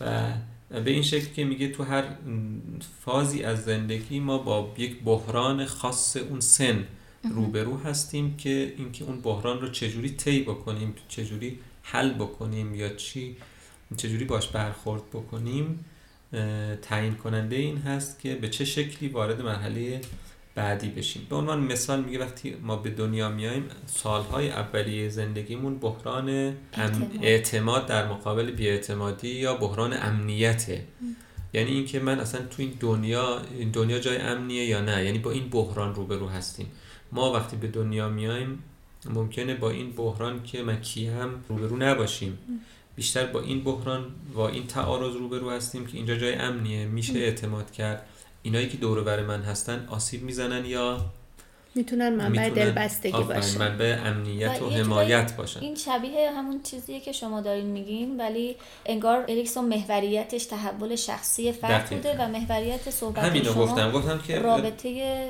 و 0.00 0.32
به 0.70 0.90
این 0.90 1.02
شکل 1.02 1.32
که 1.34 1.44
میگه 1.44 1.68
تو 1.68 1.84
هر 1.84 2.04
فازی 3.04 3.42
از 3.42 3.64
زندگی 3.64 4.20
ما 4.20 4.38
با 4.38 4.72
یک 4.78 5.02
بحران 5.02 5.66
خاص 5.66 6.16
اون 6.16 6.40
سن 6.40 6.84
روبرو 7.34 7.78
هستیم 7.78 8.36
که 8.36 8.74
اینکه 8.78 9.04
اون 9.04 9.20
بحران 9.20 9.60
رو 9.60 9.68
چجوری 9.68 10.10
طی 10.10 10.42
بکنیم 10.42 10.94
چجوری 11.08 11.58
حل 11.82 12.12
بکنیم 12.12 12.74
یا 12.74 12.88
چی. 12.88 13.36
چجوری 13.96 14.24
باش 14.24 14.48
برخورد 14.48 15.02
بکنیم 15.12 15.84
تعیین 16.82 17.14
کننده 17.14 17.56
این 17.56 17.78
هست 17.78 18.20
که 18.20 18.34
به 18.34 18.48
چه 18.48 18.64
شکلی 18.64 19.08
وارد 19.08 19.42
مرحله 19.42 20.00
بعدی 20.54 20.88
بشیم. 20.88 21.26
به 21.30 21.36
عنوان 21.36 21.60
مثال 21.60 22.04
میگه 22.04 22.18
وقتی 22.18 22.56
ما 22.62 22.76
به 22.76 22.90
دنیا 22.90 23.28
میایم 23.28 23.64
سالهای 23.86 24.50
اولیه 24.50 25.08
زندگیمون 25.08 25.78
بحران 25.78 26.28
ام- 26.28 26.54
اعتماد. 26.72 27.10
اعتماد 27.22 27.86
در 27.86 28.08
مقابل 28.08 28.50
بیاعتمادی 28.50 29.28
یا 29.28 29.54
بحران 29.54 29.92
امنیته. 30.02 30.84
یعنی 31.54 31.70
اینکه 31.70 32.00
من 32.00 32.20
اصلا 32.20 32.40
تو 32.40 32.62
این 32.62 32.72
دنیا 32.80 33.42
این 33.58 33.70
دنیا 33.70 33.98
جای 33.98 34.16
امنیه 34.16 34.64
یا 34.64 34.80
نه؟ 34.80 35.04
یعنی 35.04 35.18
با 35.18 35.30
این 35.30 35.48
بحران 35.48 35.94
روبرو 35.94 36.28
هستیم. 36.28 36.66
ما 37.12 37.32
وقتی 37.32 37.56
به 37.56 37.68
دنیا 37.68 38.08
میایم 38.08 38.62
ممکنه 39.14 39.54
با 39.54 39.70
این 39.70 39.92
بحران 39.92 40.42
که 40.42 40.62
من 40.62 40.80
کیم 40.80 41.28
روبرو 41.48 41.76
نباشیم. 41.76 42.38
بیشتر 43.00 43.26
با 43.26 43.40
این 43.40 43.64
بحران 43.64 44.06
با 44.34 44.48
این 44.48 44.66
تعارض 44.66 45.16
روبرو 45.16 45.50
هستیم 45.50 45.86
که 45.86 45.96
اینجا 45.96 46.16
جای 46.16 46.34
امنیه 46.34 46.86
میشه 46.86 47.18
اعتماد 47.18 47.70
کرد. 47.70 48.06
اینایی 48.42 48.68
که 48.68 48.76
دور 48.76 48.98
و 48.98 49.26
من 49.26 49.42
هستن 49.42 49.86
آسیب 49.90 50.22
می‌زنن 50.22 50.64
یا 50.64 51.04
می‌تونن 51.74 52.08
منبع 52.08 52.28
می‌تونن 52.28 52.48
دلبستگی 52.48 53.22
باشه 53.22 53.58
منبع 53.58 53.98
امنیت 54.04 54.62
و 54.62 54.66
و 54.66 54.70
حمایت 54.70 55.36
باشن. 55.36 55.60
این 55.60 55.74
شبیه 55.74 56.30
همون 56.30 56.60
چیزیه 56.62 57.00
که 57.00 57.12
شما 57.12 57.40
دارین 57.40 57.66
میگین 57.66 58.20
ولی 58.20 58.56
انگار 58.86 59.24
اریکسون 59.28 59.64
محوریتش 59.64 60.44
تحول 60.44 60.96
شخصی 60.96 61.52
فرد 61.52 61.86
دقیقاً. 61.86 61.96
بوده 61.96 62.24
و 62.24 62.28
محوریت 62.28 62.90
صحبت 62.90 63.24
همینو 63.24 63.44
شما 63.44 63.62
گفتم. 63.66 63.92
گفتم 63.92 64.18
که 64.18 64.38
رابطه 64.38 65.28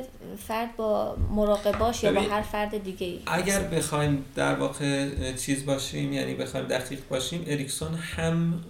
فرد 0.49 0.77
با 0.77 1.17
مراقباش 1.31 2.03
یا 2.03 2.13
با 2.13 2.21
هر 2.21 2.43
فرد 2.43 2.85
دیگه 2.85 3.07
ای 3.07 3.21
اگر 3.27 3.61
بخوایم 3.61 4.25
در 4.37 4.55
واقع 4.55 5.09
چیز 5.33 5.67
باشیم 5.67 6.13
یعنی 6.13 6.35
بخوایم 6.35 6.67
دقیق 6.67 7.01
باشیم 7.11 7.45
اریکسون 7.47 7.95
هم 7.95 8.65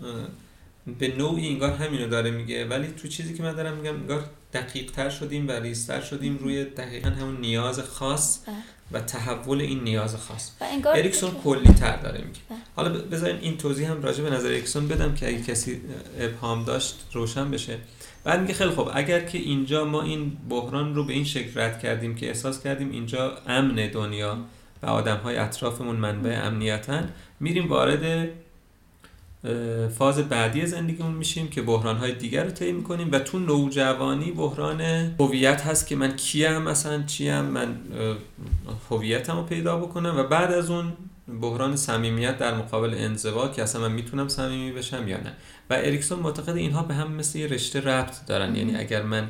به 0.99 1.17
نوعی 1.17 1.49
انگار 1.49 1.71
همینو 1.71 2.09
داره 2.09 2.31
میگه 2.31 2.69
ولی 2.69 2.87
تو 2.87 3.09
چیزی 3.09 3.35
که 3.35 3.43
من 3.43 3.53
دارم 3.53 3.77
میگم 3.77 3.95
انگار 3.95 4.25
دقیق 4.53 4.91
تر 4.91 5.11
شدیم 5.11 5.49
و 5.49 5.53
ریزتر 5.53 6.01
شدیم 6.01 6.39
روی 6.39 6.65
دقیقا 6.65 7.09
همون 7.09 7.41
نیاز 7.41 7.81
خاص. 7.81 8.41
و 8.93 9.01
تحول 9.01 9.61
این 9.61 9.85
نیاز 9.85 10.17
خاص 10.17 10.51
اریکسون 10.87 11.31
کلی 11.45 11.73
تر 11.73 11.97
داره 11.97 12.19
میگه 12.19 12.41
بله. 12.51 12.59
حالا 12.77 12.91
بذارین 12.91 13.39
این 13.41 13.57
توضیح 13.57 13.91
هم 13.91 14.03
راجع 14.03 14.25
به 14.25 14.31
نظر 14.31 14.49
اریکسون 14.49 14.89
بدم 14.89 15.15
که 15.15 15.29
اگه 15.29 15.43
کسی 15.43 15.81
ابهام 16.19 16.65
داشت 16.65 17.07
روشن 17.13 17.51
بشه 17.51 17.79
بعد 18.25 18.41
میگه 18.41 18.55
خیلی 18.55 18.71
خب 18.71 18.91
اگر 18.95 19.21
که 19.21 19.39
اینجا 19.39 19.85
ما 19.85 20.03
این 20.03 20.37
بحران 20.49 20.95
رو 20.95 21.05
به 21.05 21.13
این 21.13 21.25
شکل 21.25 21.61
رد 21.61 21.81
کردیم 21.81 22.15
که 22.15 22.29
احساس 22.29 22.63
کردیم 22.63 22.91
اینجا 22.91 23.39
امن 23.47 23.75
دنیا 23.75 24.39
و 24.83 24.87
آدم 24.87 25.17
های 25.17 25.37
اطرافمون 25.37 25.97
منبع 25.97 26.47
امنیتن 26.47 27.13
میریم 27.41 27.69
وارد 27.69 28.29
فاز 29.99 30.19
بعدی 30.19 30.67
زندگیمون 30.67 31.13
میشیم 31.13 31.49
که 31.49 31.63
بحران 31.63 31.97
های 31.97 32.15
دیگر 32.15 32.45
رو 32.45 32.51
طی 32.51 32.73
می‌کنیم 32.73 33.09
و 33.13 33.19
تو 33.19 33.39
نوجوانی 33.39 34.31
بحران 34.33 34.81
هویت 35.21 35.61
هست 35.61 35.87
که 35.87 35.97
من 35.97 36.17
کیم 36.17 36.59
مثلا 36.59 37.03
چیم 37.03 37.41
من 37.41 37.77
هویتم 38.91 39.37
رو 39.37 39.43
پیدا 39.43 39.77
بکنم 39.77 40.19
و 40.19 40.23
بعد 40.23 40.53
از 40.53 40.71
اون 40.71 40.93
بحران 41.41 41.77
صمیمیت 41.77 42.39
در 42.39 42.55
مقابل 42.55 42.95
انزوا 42.95 43.49
که 43.49 43.63
اصلا 43.63 43.89
من 43.89 43.93
می‌تونم 43.93 44.29
صمیمی 44.29 44.73
بشم 44.73 45.09
یا 45.09 45.17
نه. 45.17 45.33
و 45.71 45.75
اریکسون 45.75 46.19
معتقد 46.19 46.57
اینها 46.57 46.83
به 46.83 46.95
هم 46.95 47.13
مثل 47.13 47.39
یه 47.39 47.47
رشته 47.47 47.81
ربط 47.81 48.27
دارن. 48.27 48.57
یعنی 48.57 48.77
اگر 48.77 49.03
من 49.03 49.29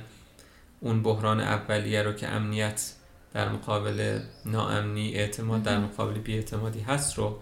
اون 0.80 1.02
بحران 1.02 1.40
اولیه 1.40 2.02
رو 2.02 2.12
که 2.12 2.28
امنیت 2.28 2.92
در 3.34 3.48
مقابل 3.48 4.18
ناامنی 4.46 5.14
اعتماد 5.14 5.62
در 5.62 5.78
مقابل 5.78 6.18
بیاعتمادی 6.18 6.80
هست 6.80 7.18
رو 7.18 7.38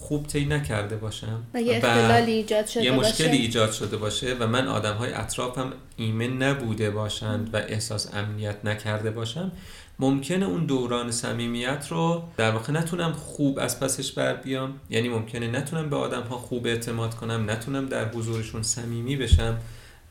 خوب 0.00 0.26
طی 0.26 0.44
نکرده 0.44 0.96
باشم 0.96 1.42
و 1.54 1.62
یه 1.62 1.76
اختلالی 1.76 2.32
ایجاد 2.32 2.66
شده 2.66 2.84
یه 2.84 2.90
مشکلی 2.90 3.28
باشه؟ 3.28 3.40
ایجاد 3.40 3.72
شده 3.72 3.96
باشه 3.96 4.36
و 4.40 4.46
من 4.46 4.68
آدم 4.68 4.94
های 4.94 5.12
اطرافم 5.12 5.72
ایمن 5.96 6.42
نبوده 6.42 6.90
باشند 6.90 7.54
و 7.54 7.56
احساس 7.56 8.14
امنیت 8.14 8.56
نکرده 8.64 9.10
باشم 9.10 9.52
ممکنه 9.98 10.46
اون 10.46 10.66
دوران 10.66 11.10
صمیمیت 11.10 11.86
رو 11.90 12.22
در 12.36 12.50
واقع 12.50 12.72
نتونم 12.72 13.12
خوب 13.12 13.58
از 13.58 13.80
پسش 13.80 14.12
بر 14.12 14.34
بیام. 14.34 14.80
یعنی 14.90 15.08
ممکنه 15.08 15.46
نتونم 15.46 15.90
به 15.90 15.96
آدم 15.96 16.22
ها 16.22 16.38
خوب 16.38 16.66
اعتماد 16.66 17.14
کنم 17.14 17.50
نتونم 17.50 17.86
در 17.86 18.08
حضورشون 18.08 18.62
صمیمی 18.62 19.16
بشم 19.16 19.58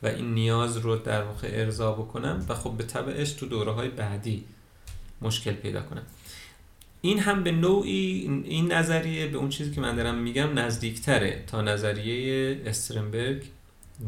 و 0.02 0.06
این 0.06 0.34
نیاز 0.34 0.76
رو 0.76 0.96
در 0.96 1.22
واقع 1.22 1.48
ارضا 1.52 1.92
بکنم 1.92 2.46
و 2.48 2.54
خب 2.54 2.70
به 2.70 2.84
تبعش 2.84 3.32
تو 3.32 3.46
دوره 3.46 3.72
های 3.72 3.88
بعدی 3.88 4.44
مشکل 5.22 5.52
پیدا 5.52 5.80
کنم. 5.82 6.02
این 7.00 7.18
هم 7.18 7.42
به 7.42 7.52
نوعی 7.52 8.28
این 8.44 8.72
نظریه 8.72 9.26
به 9.26 9.38
اون 9.38 9.48
چیزی 9.48 9.70
که 9.74 9.80
من 9.80 9.96
دارم 9.96 10.18
میگم 10.18 10.58
نزدیکتره 10.58 11.44
تا 11.46 11.62
نظریه 11.62 12.62
استرنبرگ 12.66 13.42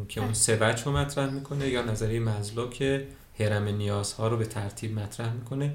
که 0.08 0.20
اون 0.20 0.32
سه 0.32 0.58
وجه 0.60 0.84
رو 0.84 0.92
مطرح 0.92 1.30
می‌کنه 1.30 1.68
یا 1.68 1.82
نظریه 1.82 2.20
مزلو 2.20 2.70
که 2.70 3.06
هرم 3.40 3.68
نیازها 3.68 4.28
رو 4.28 4.36
به 4.36 4.44
ترتیب 4.44 4.98
مطرح 4.98 5.32
می‌کنه 5.32 5.74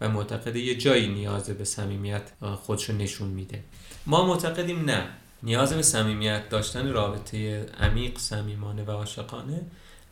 و 0.00 0.08
معتقد 0.08 0.56
یه 0.56 0.74
جایی 0.74 1.08
نیاز 1.08 1.50
به 1.50 1.64
صمیمیت 1.64 2.22
خودشو 2.56 2.92
نشون 2.92 3.28
میده. 3.28 3.62
ما 4.06 4.26
معتقدیم 4.26 4.84
نه. 4.84 5.08
نیاز 5.42 5.72
به 5.72 5.82
صمیمیت 5.82 6.48
داشتن 6.48 6.88
رابطه 6.88 7.66
عمیق 7.80 8.18
صمیمانه 8.18 8.84
و 8.84 8.90
عاشقانه 8.90 9.60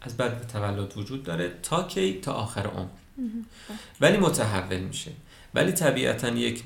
از 0.00 0.16
بعد 0.16 0.48
تولد 0.52 0.98
وجود 0.98 1.22
داره 1.22 1.52
تا 1.62 1.82
کی؟ 1.82 2.20
تا 2.20 2.32
آخر 2.32 2.66
عمر. 2.66 2.88
ولی 4.00 4.16
متحول 4.16 4.80
میشه. 4.80 5.10
ولی 5.56 5.72
طبیعتا 5.72 6.28
یک 6.28 6.62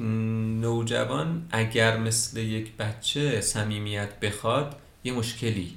نوجوان 0.61 1.49
اگر 1.51 1.97
مثل 1.97 2.39
یک 2.39 2.77
بچه 2.77 3.41
صمیمیت 3.41 4.21
بخواد 4.21 4.77
یه 5.05 5.13
مشکلی 5.13 5.77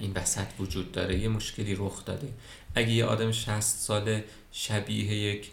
این 0.00 0.12
وسط 0.14 0.46
وجود 0.60 0.92
داره 0.92 1.18
یه 1.18 1.28
مشکلی 1.28 1.74
رخ 1.74 2.04
داده. 2.04 2.28
اگه 2.74 2.90
یه 2.90 3.04
آدم 3.04 3.32
60 3.32 3.60
ساله 3.60 4.24
شبیه 4.52 5.14
یک 5.14 5.50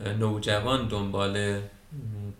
نوجوان 0.00 0.88
دنبال 0.88 1.60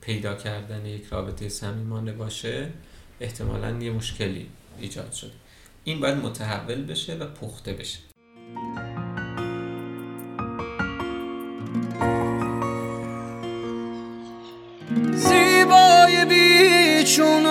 پیدا 0.00 0.34
کردن 0.34 0.86
یک 0.86 1.04
رابطه 1.10 1.48
صمیمانه 1.48 2.12
باشه 2.12 2.72
احتمالا 3.20 3.78
یه 3.82 3.90
مشکلی 3.90 4.46
ایجاد 4.78 5.12
شده. 5.12 5.32
این 5.84 6.00
باید 6.00 6.16
متحول 6.16 6.84
بشه 6.84 7.14
و 7.14 7.26
پخته 7.26 7.72
بشه. 7.72 7.98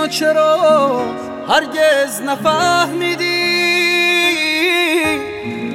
چرا 0.09 1.01
هرگز 1.47 2.21
نفهمیدی؟ 2.21 3.59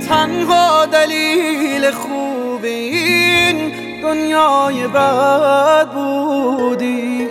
تنها 0.08 0.86
دلیل 0.86 1.90
خوب 1.90 2.64
این 2.64 3.72
دنیای 4.02 4.88
بد 4.88 5.88
بودی. 5.88 7.28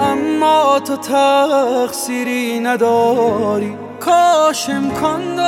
اما 0.00 0.80
تو 0.80 0.96
تقصیری 0.96 2.60
نداری. 2.60 3.76
کاش 4.00 4.70
امکان 4.70 5.36
داشت. 5.36 5.46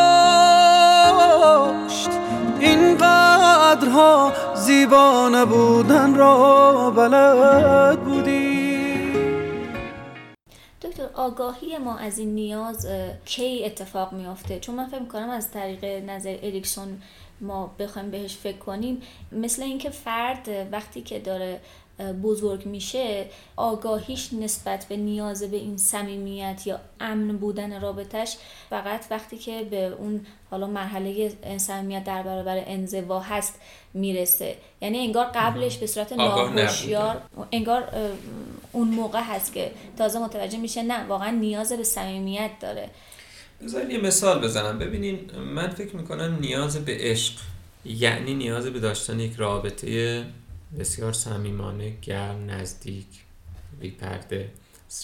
این 2.60 2.94
قدرها 2.94 4.32
زیبا 4.54 5.28
نبودن 5.28 6.14
را 6.14 6.92
بلد 6.96 7.97
آگاهی 11.18 11.78
ما 11.78 11.96
از 11.96 12.18
این 12.18 12.34
نیاز 12.34 12.86
کی 13.24 13.64
اتفاق 13.64 14.12
میافته؟ 14.12 14.60
چون 14.60 14.74
من 14.74 14.88
فکر 14.88 15.00
می‌کنم 15.00 15.30
از 15.30 15.50
طریق 15.50 15.84
نظر 15.84 16.36
اریکسون 16.42 17.02
ما 17.40 17.74
بخوایم 17.78 18.10
بهش 18.10 18.36
فکر 18.36 18.58
کنیم 18.58 19.02
مثل 19.32 19.62
اینکه 19.62 19.90
فرد 19.90 20.48
وقتی 20.72 21.02
که 21.02 21.18
داره 21.18 21.60
بزرگ 22.22 22.66
میشه 22.66 23.26
آگاهیش 23.56 24.32
نسبت 24.32 24.86
به 24.88 24.96
نیاز 24.96 25.42
به 25.42 25.56
این 25.56 25.76
صمیمیت 25.76 26.62
یا 26.66 26.80
امن 27.00 27.36
بودن 27.36 27.80
رابطش 27.80 28.36
فقط 28.70 29.04
وقتی 29.10 29.38
که 29.38 29.66
به 29.70 29.86
اون 29.86 30.26
حالا 30.50 30.66
مرحله 30.66 31.32
صمیمیت 31.56 32.04
در 32.04 32.22
برابر 32.22 32.62
انزوا 32.66 33.20
هست 33.20 33.60
می‌رسه. 33.94 34.56
یعنی 34.82 34.98
انگار 34.98 35.26
قبلش 35.34 35.76
به 35.76 35.86
صورت 35.86 36.12
ناهوشیار 36.12 37.22
انگار 37.52 37.88
اون 38.72 38.88
موقع 38.88 39.22
هست 39.22 39.52
که 39.52 39.70
تازه 39.98 40.18
متوجه 40.18 40.58
میشه 40.58 40.82
نه 40.82 41.06
واقعا 41.06 41.30
نیاز 41.30 41.72
به 41.72 41.84
صمیمیت 41.84 42.50
داره. 42.60 42.90
بذارین 43.62 43.90
یه 43.90 43.98
مثال 43.98 44.40
بزنم. 44.40 44.78
ببینین 44.78 45.18
من 45.54 45.68
فکر 45.68 45.96
می‌کنم 45.96 46.38
نیاز 46.40 46.84
به 46.84 46.96
عشق 47.00 47.34
یعنی 47.84 48.34
نیاز 48.34 48.66
به 48.66 48.80
داشتن 48.80 49.20
یک 49.20 49.34
رابطه 49.36 50.24
بسیار 50.78 51.12
صمیمانه 51.12 51.96
گرم 52.02 52.50
نزدیک 52.50 53.06
بی 53.80 53.90
پرده 53.90 54.50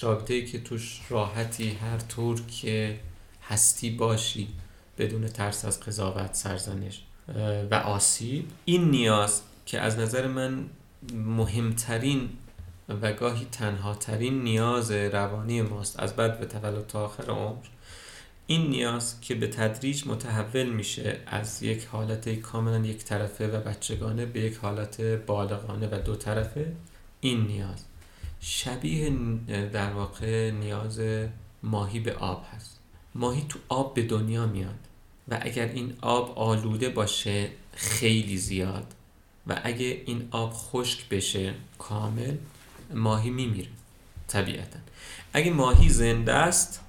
رابطه 0.00 0.44
که 0.44 0.61
توش 0.61 1.00
راحتی 1.09 1.71
هر 1.71 1.99
طور 1.99 2.40
که 2.40 3.00
هستی 3.42 3.90
باشی 3.90 4.49
بدون 4.99 5.28
ترس 5.28 5.64
از 5.64 5.80
قضاوت 5.80 6.35
سرزنش. 6.35 7.02
و 7.71 7.75
آسیب. 7.75 8.49
این 8.64 8.90
نیاز 8.90 9.42
که 9.66 9.80
از 9.80 9.99
نظر 9.99 10.26
من 10.26 10.64
مهمترین 11.12 12.28
و 12.88 13.12
گاهی 13.12 13.47
تنها 13.52 13.94
ترین 13.94 14.42
نیاز 14.42 14.90
روانی 14.90 15.62
ماست 15.62 16.00
از 16.00 16.16
بعد 16.16 16.40
به 16.40 16.47
تولد 16.47 16.87
تا 16.87 17.04
آخر 17.04 17.30
عمر 17.30 17.64
این 18.46 18.70
نیاز 18.70 19.20
که 19.20 19.34
به 19.34 19.46
تدریج 19.46 20.06
متحول 20.06 20.70
میشه 20.70 21.20
از 21.26 21.62
یک 21.62 21.84
حالت 21.84 22.28
کاملا 22.28 22.86
یک 22.86 23.04
طرفه 23.04 23.48
و 23.48 23.60
بچگانه 23.60 24.26
به 24.26 24.40
یک 24.40 24.56
حالت 24.56 25.00
بالغانه 25.00 25.88
و 25.92 26.02
دو 26.04 26.16
طرفه 26.16 26.72
این 27.20 27.46
نیاز. 27.46 27.84
شبیه 28.40 29.12
در 29.72 29.92
واقع 29.92 30.50
نیاز 30.50 31.00
ماهی 31.62 32.00
به 32.00 32.12
آب 32.12 32.46
هست. 32.54 32.80
ماهی 33.14 33.46
تو 33.48 33.58
آب 33.68 33.94
به 33.94 34.02
دنیا 34.02 34.46
میاد 34.46 34.78
و 35.28 35.38
اگر 35.42 35.66
این 35.66 35.96
آب 36.00 36.38
آلوده 36.38 36.88
باشه 36.88 37.48
خیلی 37.72 38.36
زیاد 38.36 38.94
و 39.46 39.60
اگه 39.64 40.02
این 40.06 40.28
آب 40.30 40.52
خشک 40.52 41.08
بشه 41.08 41.54
کامل 41.78 42.36
ماهی 42.94 43.30
میمیره 43.30 43.68
طبیعتا. 44.28 44.78
اگه 45.32 45.50
ماهی 45.50 45.88
زنده 45.88 46.32
است 46.32 46.83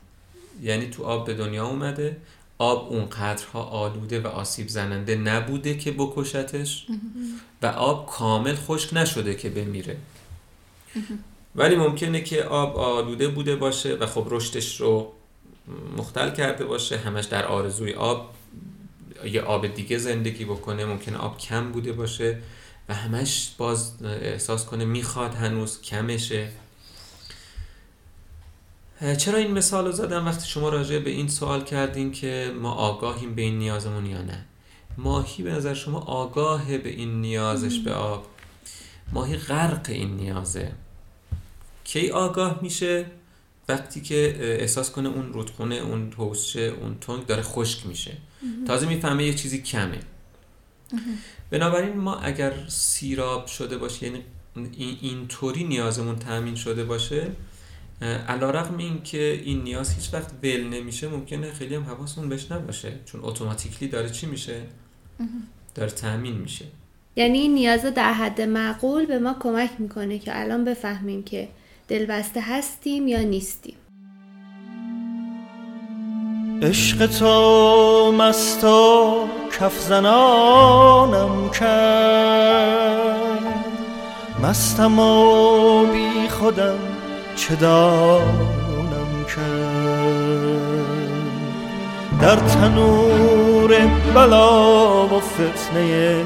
یعنی 0.62 0.90
تو 0.90 1.04
آب 1.04 1.26
به 1.26 1.34
دنیا 1.34 1.68
اومده. 1.68 2.18
آب 2.58 2.94
اونقدرها 2.94 3.64
آلوده 3.64 4.20
و 4.20 4.28
آسیب 4.28 4.68
زننده 4.68 5.16
نبوده 5.16 5.78
که 5.78 5.92
بکشتش. 5.92 6.86
و 7.62 7.66
آب 7.66 8.10
کامل 8.10 8.56
خشک 8.56 8.94
نشده 8.94 9.36
که 9.36 9.50
بمیره. 9.50 9.98
ولی 11.56 11.76
ممکنه 11.76 12.22
که 12.22 12.44
آب 12.44 12.78
آلوده 12.78 13.28
بوده 13.28 13.56
باشه 13.56 13.96
و 13.96 14.06
خب 14.06 14.28
رشدش 14.30 14.82
رو 14.82 15.12
مختل 15.98 16.32
کرده 16.32 16.66
باشه. 16.66 16.98
همش 16.98 17.26
در 17.26 17.46
آرزوی 17.46 17.94
آب 17.94 18.36
یه 19.26 19.42
آب 19.42 19.68
دیگه 19.68 19.98
زندگی 19.98 20.46
بکنه. 20.46 20.86
ممکنه 20.86 21.18
آب 21.18 21.38
کم 21.38 21.72
بوده 21.72 21.92
باشه 21.92 22.38
و 22.90 22.94
همش 22.94 23.52
باز 23.58 24.04
احساس 24.04 24.66
کنه 24.66 24.86
می‌خواد 24.86 25.34
هنوز 25.34 25.82
کمشه. 25.82 26.50
چرا 29.18 29.38
این 29.38 29.52
مثال 29.52 29.86
رو 29.86 29.92
زدم 29.92 30.26
وقتی 30.26 30.48
شما 30.48 30.70
راجع 30.70 31.00
به 31.00 31.10
این 31.10 31.28
سوال 31.28 31.64
کردین 31.64 32.12
که 32.12 32.54
ما 32.62 32.72
آگاهیم 32.72 33.36
به 33.36 33.42
این 33.42 33.60
نیازمون 33.60 34.06
یا 34.06 34.22
نه؟ 34.22 34.46
ماهی 34.98 35.44
به 35.44 35.52
نظر 35.52 35.74
شما 35.74 36.00
آگاه 36.00 36.78
به 36.78 36.90
این 36.90 37.22
نیازش 37.22 37.80
به 37.80 37.94
آب؟ 37.94 38.26
ماهی 39.14 39.38
غرق 39.38 39.86
این 39.90 40.16
نیازه. 40.16 40.72
کی 41.84 42.10
آگاه 42.10 42.60
میشه 42.62 43.06
وقتی 43.70 44.02
که 44.02 44.36
احساس 44.40 44.92
کنه 44.92 45.10
اون 45.10 45.34
رودخونه 45.34 45.76
اون 45.76 46.14
حوزچه 46.18 46.74
اون 46.82 46.98
تنگ 47.02 47.26
داره 47.26 47.42
خشک 47.42 47.86
میشه. 47.86 48.18
تازه 48.68 48.88
می‌فهمه 48.88 49.26
یه 49.26 49.34
چیزی 49.34 49.62
کمه. 49.62 50.00
بنابراین 51.50 51.98
ما 51.98 52.16
اگر 52.16 52.54
سیراب 52.68 53.48
شده 53.48 53.78
باشه 53.78 54.06
یعنی 54.06 54.24
اینطوری 55.02 55.64
نیازمون 55.64 56.16
تامین 56.16 56.56
شده 56.56 56.84
باشه 56.84 57.28
علا 58.06 58.50
رقم 58.50 58.78
این 58.78 59.04
که 59.04 59.42
این 59.46 59.64
نیاز 59.64 59.96
هیچ 59.96 60.14
وقت 60.14 60.32
ول 60.44 60.64
نمیشه 60.64 61.08
ممکنه 61.08 61.52
خیلی 61.52 61.76
هم 61.76 61.84
حواسمون 61.84 62.30
بهش 62.30 62.52
نباشه. 62.52 62.94
چون 63.06 63.22
اتوماتیکلی 63.24 63.90
داره 63.90 64.10
چی 64.10 64.26
میشه؟ 64.26 64.62
داره 65.76 65.92
تأمین 65.92 66.36
میشه. 66.36 66.66
یعنی 67.16 67.38
این 67.38 67.54
نیاز 67.54 67.86
در 67.86 68.14
حد 68.14 68.42
معقول 68.42 69.06
به 69.06 69.20
ما 69.20 69.36
کمک 69.40 69.70
می‌کنه 69.80 70.20
که 70.20 70.42
الان 70.42 70.64
بفهمیم 70.64 71.24
که 71.24 71.48
دلبسته 71.88 72.42
هستیم 72.42 73.08
یا 73.08 73.20
نیستیم. 73.20 73.76
عشق 76.62 77.06
تو 77.06 78.12
مستا 78.12 79.28
کف 79.60 79.80
زنانم 79.80 81.52
کرد. 81.52 82.46
مستم 84.44 85.00
و 85.00 85.86
بی 85.86 86.30
خودم 86.30 86.95
چه 87.36 87.56
دانم 87.56 89.26
کرد 89.36 90.56
در 92.22 92.36
تنور 92.36 93.76
بلا 94.16 95.08
و 95.08 95.20
فتنه 95.20 96.24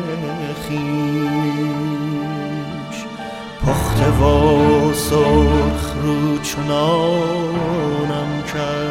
خیش 0.67 0.79
پخته 3.67 4.09
و 4.09 4.93
سرخ 4.93 5.93
رو 6.03 6.37
چنانم 6.37 8.43
کرد 8.53 8.88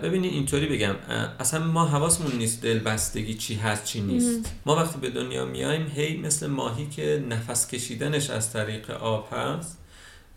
ببینید 0.00 0.32
اینطوری 0.32 0.66
بگم 0.66 0.94
اصلا 1.40 1.64
ما 1.64 1.86
حواسمون 1.86 2.32
نیست 2.32 2.62
دلبستگی 2.62 3.34
چی 3.34 3.54
هست 3.54 3.84
چی 3.84 4.00
نیست. 4.00 4.52
ما 4.66 4.76
وقتی 4.76 4.98
به 4.98 5.10
دنیا 5.10 5.44
میایم 5.44 5.86
هی 5.86 6.16
مثل 6.16 6.46
ماهی 6.46 6.86
که 6.86 7.24
نفس 7.28 7.68
کشیدنش 7.68 8.30
از 8.30 8.52
طریق 8.52 8.90
آب 8.90 9.28
هست 9.32 9.78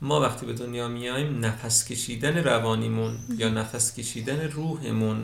ما 0.02 0.22
وقتی 0.22 0.46
به 0.46 0.54
دنیا 0.54 0.88
میایم 0.88 1.46
نفس 1.46 1.88
کشیدن 1.88 2.38
روانیمون 2.38 3.18
یا 3.38 3.50
نفس 3.50 3.96
کشیدن 3.96 4.42
روحمون 4.42 5.24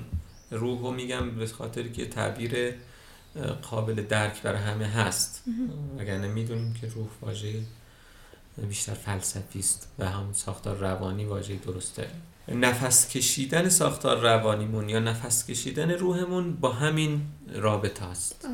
روح 0.51 0.81
رو 0.81 0.91
میگم 0.91 1.31
به 1.31 1.47
خاطر 1.47 1.87
که 1.87 2.05
تعبیر 2.05 2.73
قابل 3.61 3.93
درک 3.93 4.41
برای 4.41 4.61
همه 4.61 4.85
هست. 4.85 5.43
وگرنه 5.97 6.27
می‌دونیم 6.27 6.73
که 6.73 6.87
روح 6.87 7.07
واژه 7.21 7.53
بیشتر 8.69 8.93
فلسفی 8.93 9.59
است 9.59 9.91
و 9.99 10.09
همون 10.09 10.33
ساختار 10.33 10.77
روانی 10.77 11.25
واژه 11.25 11.55
درسته. 11.55 12.07
نفس 12.47 13.10
کشیدن 13.10 13.69
ساختار 13.69 14.21
روانیمون 14.21 14.89
یا 14.89 14.99
نفس 14.99 15.45
کشیدن 15.45 15.91
روحمون 15.91 16.53
با 16.53 16.71
همین 16.71 17.21
رابطه 17.53 18.05
است. 18.05 18.47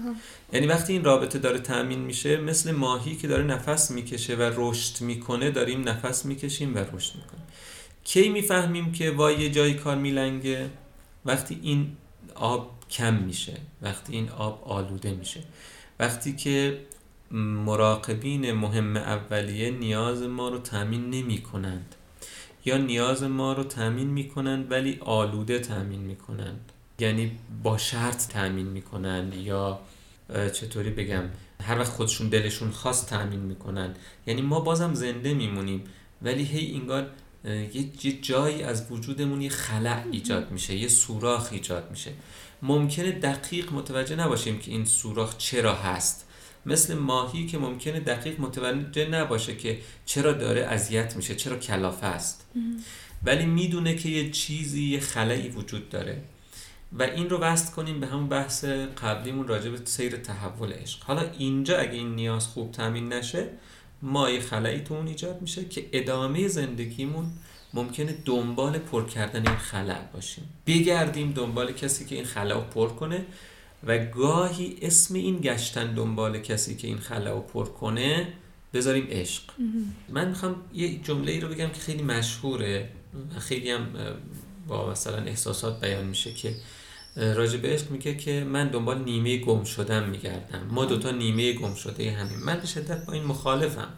یعنی 0.53 0.67
وقتی 0.67 0.93
این 0.93 1.03
رابطه 1.03 1.39
داره 1.39 1.59
تأمین 1.59 1.99
میشه 1.99 2.37
مثل 2.37 2.71
ماهی 2.71 3.15
که 3.15 3.27
داره 3.27 3.43
نفس 3.43 3.91
می‌کشه 3.91 4.35
و 4.35 4.51
رشد 4.55 5.01
می‌کنه 5.01 5.51
داریم 5.51 5.89
نفس 5.89 6.25
می‌کشیم 6.25 6.75
و 6.75 6.77
رشد 6.77 7.15
می‌کنیم. 7.15 7.43
کی 8.03 8.29
می‌فهمیم 8.29 8.91
که 8.91 9.11
وای 9.11 9.39
یه 9.39 9.49
جایی 9.49 9.73
کار 9.73 9.95
میلنگه؟ 9.95 10.69
وقتی 11.25 11.59
این 11.61 11.97
آب 12.35 12.71
کم 12.89 13.13
میشه 13.13 13.57
وقتی 13.81 14.13
این 14.13 14.29
آب 14.29 14.63
آلوده 14.63 15.11
میشه. 15.11 15.43
وقتی 15.99 16.35
که 16.35 16.81
مراقبین 17.31 18.51
مهم 18.51 18.97
اولیه 18.97 19.71
نیاز 19.71 20.21
ما 20.21 20.49
رو 20.49 20.57
تأمین 20.57 21.09
نمی 21.09 21.41
کنند 21.41 21.95
یا 22.65 22.77
نیاز 22.77 23.23
ما 23.23 23.53
رو 23.53 23.63
تأمین 23.63 24.07
می‌کنن 24.07 24.67
ولی 24.69 24.97
آلوده 25.01 25.59
تأمین 25.59 25.99
می‌کنن. 25.99 26.53
یعنی 26.99 27.31
با 27.63 27.77
شرط 27.77 28.27
تأمین 28.27 28.65
می‌کنن 28.65 29.33
یا 29.33 29.79
چطوری 30.53 30.89
بگم؟ 30.89 31.23
هر 31.61 31.79
وقت 31.79 31.91
خودشون 31.91 32.29
دلشون 32.29 32.71
خواست 32.71 33.09
تأمین 33.09 33.39
می‌کنن. 33.39 33.95
یعنی 34.27 34.41
ما 34.41 34.59
بازم 34.59 34.93
زنده 34.93 35.33
میمونیم. 35.33 35.83
ولی 36.21 36.43
هی 36.43 36.75
انگار 36.75 37.07
یه 38.03 38.21
جایی 38.21 38.63
از 38.63 38.91
وجودمون 38.91 39.41
یه 39.41 39.49
خلع 39.49 40.03
ایجاد 40.11 40.51
میشه 40.51 40.75
یه 40.75 40.87
سوراخ 40.87 41.49
ایجاد 41.51 41.91
میشه. 41.91 42.11
ممکنه 42.61 43.11
دقیق 43.11 43.73
متوجه 43.73 44.15
نباشیم 44.15 44.59
که 44.59 44.71
این 44.71 44.85
سوراخ 44.85 45.37
چرا 45.37 45.75
هست. 45.75 46.27
مثل 46.65 46.93
ماهی 46.93 47.45
که 47.47 47.57
ممکنه 47.57 47.99
دقیق 47.99 48.39
متوجه 48.39 49.09
نباشه 49.09 49.55
که 49.55 49.79
چرا 50.05 50.31
داره 50.31 50.61
اذیت 50.61 51.15
میشه 51.15 51.35
چرا 51.35 51.57
کلافه 51.57 52.05
است. 52.05 52.45
ولی 53.23 53.45
می‌دونه 53.45 53.95
که 53.95 54.09
یه 54.09 54.31
چیزی 54.31 54.83
یه 54.83 54.99
خلایی 54.99 55.49
وجود 55.49 55.89
داره. 55.89 56.21
و 56.93 57.03
این 57.03 57.29
رو 57.29 57.37
وصل 57.37 57.71
کنیم 57.71 57.99
به 57.99 58.07
همون 58.07 58.29
بحث 58.29 58.65
قبلیمون 59.03 59.47
راجع 59.47 59.69
به 59.69 59.77
سیر 59.85 60.17
تحول 60.17 60.71
عشق. 60.71 61.03
حالا 61.03 61.25
اینجا 61.37 61.77
اگه 61.77 61.93
این 61.93 62.15
نیاز 62.15 62.47
خوب 62.47 62.71
تامین 62.71 63.13
نشه 63.13 63.47
ما 64.01 64.29
یه 64.29 64.39
خلایی 64.39 64.79
تو 64.79 64.93
اون 64.93 65.07
ایجاد 65.07 65.41
میشه 65.41 65.65
که 65.65 65.85
ادامه 65.93 66.47
زندگیمون 66.47 67.31
ممکنه 67.73 68.15
دنبال 68.25 68.77
پر 68.77 69.05
کردن 69.05 69.47
این 69.47 69.57
خلا 69.57 69.97
باشیم. 70.13 70.49
بگردیم 70.67 71.31
دنبال 71.31 71.71
کسی 71.71 72.05
که 72.05 72.15
این 72.15 72.25
خلا 72.25 72.55
رو 72.55 72.61
پر 72.61 72.89
کنه. 72.89 73.25
و 73.83 74.05
گاهی 74.05 74.77
اسم 74.81 75.15
این 75.15 75.39
گشتن 75.41 75.93
دنبال 75.93 76.39
کسی 76.39 76.75
که 76.75 76.87
این 76.87 76.97
خلا 76.97 77.33
رو 77.33 77.41
پر 77.41 77.65
کنه 77.65 78.27
بذاریم 78.73 79.07
عشق. 79.09 79.43
من 80.09 80.27
می‌خوام 80.27 80.55
یه 80.73 80.97
جمله 80.97 81.31
ای 81.31 81.39
رو 81.39 81.47
بگم 81.47 81.67
که 81.67 81.79
خیلی 81.79 82.03
مشهوره 82.03 82.89
و 83.35 83.39
خیلی 83.39 83.71
هم 83.71 83.87
با 84.67 84.91
مثلا 84.91 85.17
احساسات 85.17 85.81
بیان 85.81 86.05
میشه 86.05 86.33
که 86.33 86.55
راجع 87.15 87.57
به 87.57 87.67
عشق 87.67 87.91
میگه 87.91 88.15
که 88.15 88.43
من 88.43 88.67
دنبال 88.67 89.03
نیمه 89.03 89.37
گم 89.37 89.63
شدن 89.63 90.09
میگردم. 90.09 90.67
ما 90.69 90.85
دوتا 90.85 91.11
نیمه 91.11 91.53
گم 91.53 91.73
شده 91.75 92.11
همین 92.11 92.39
من 92.39 92.59
به 92.59 92.67
شدت 92.67 93.05
با 93.05 93.13
این 93.13 93.23
مخالفم. 93.23 93.93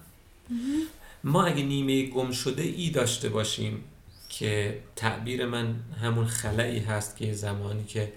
ما 1.23 1.43
اگه 1.43 1.63
نیمه 1.63 2.05
گم 2.05 2.31
شده 2.31 2.63
ای 2.63 2.89
داشته 2.89 3.29
باشیم 3.29 3.83
که 4.29 4.79
تعبیر 4.95 5.45
من 5.45 5.75
همون 6.01 6.25
خلایی 6.25 6.79
هست 6.79 7.17
که 7.17 7.33
زمانی 7.33 7.83
که 7.83 8.13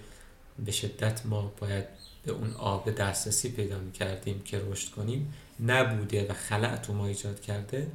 به 0.65 0.71
شدت 0.71 1.25
ما 1.25 1.53
باید 1.59 1.85
به 2.23 2.31
اون 2.31 2.53
آب 2.53 2.91
دسترسی 2.91 3.49
پیدا 3.49 3.79
می‌کردیم 3.79 4.41
که 4.45 4.61
رشد 4.71 4.91
کنیم. 4.91 5.33
نبوده 5.65 6.27
و 6.29 6.33
خلع 6.33 6.75
تو 6.75 6.93
ما 6.93 7.07
ایجاد 7.07 7.41
کرده. 7.41 7.87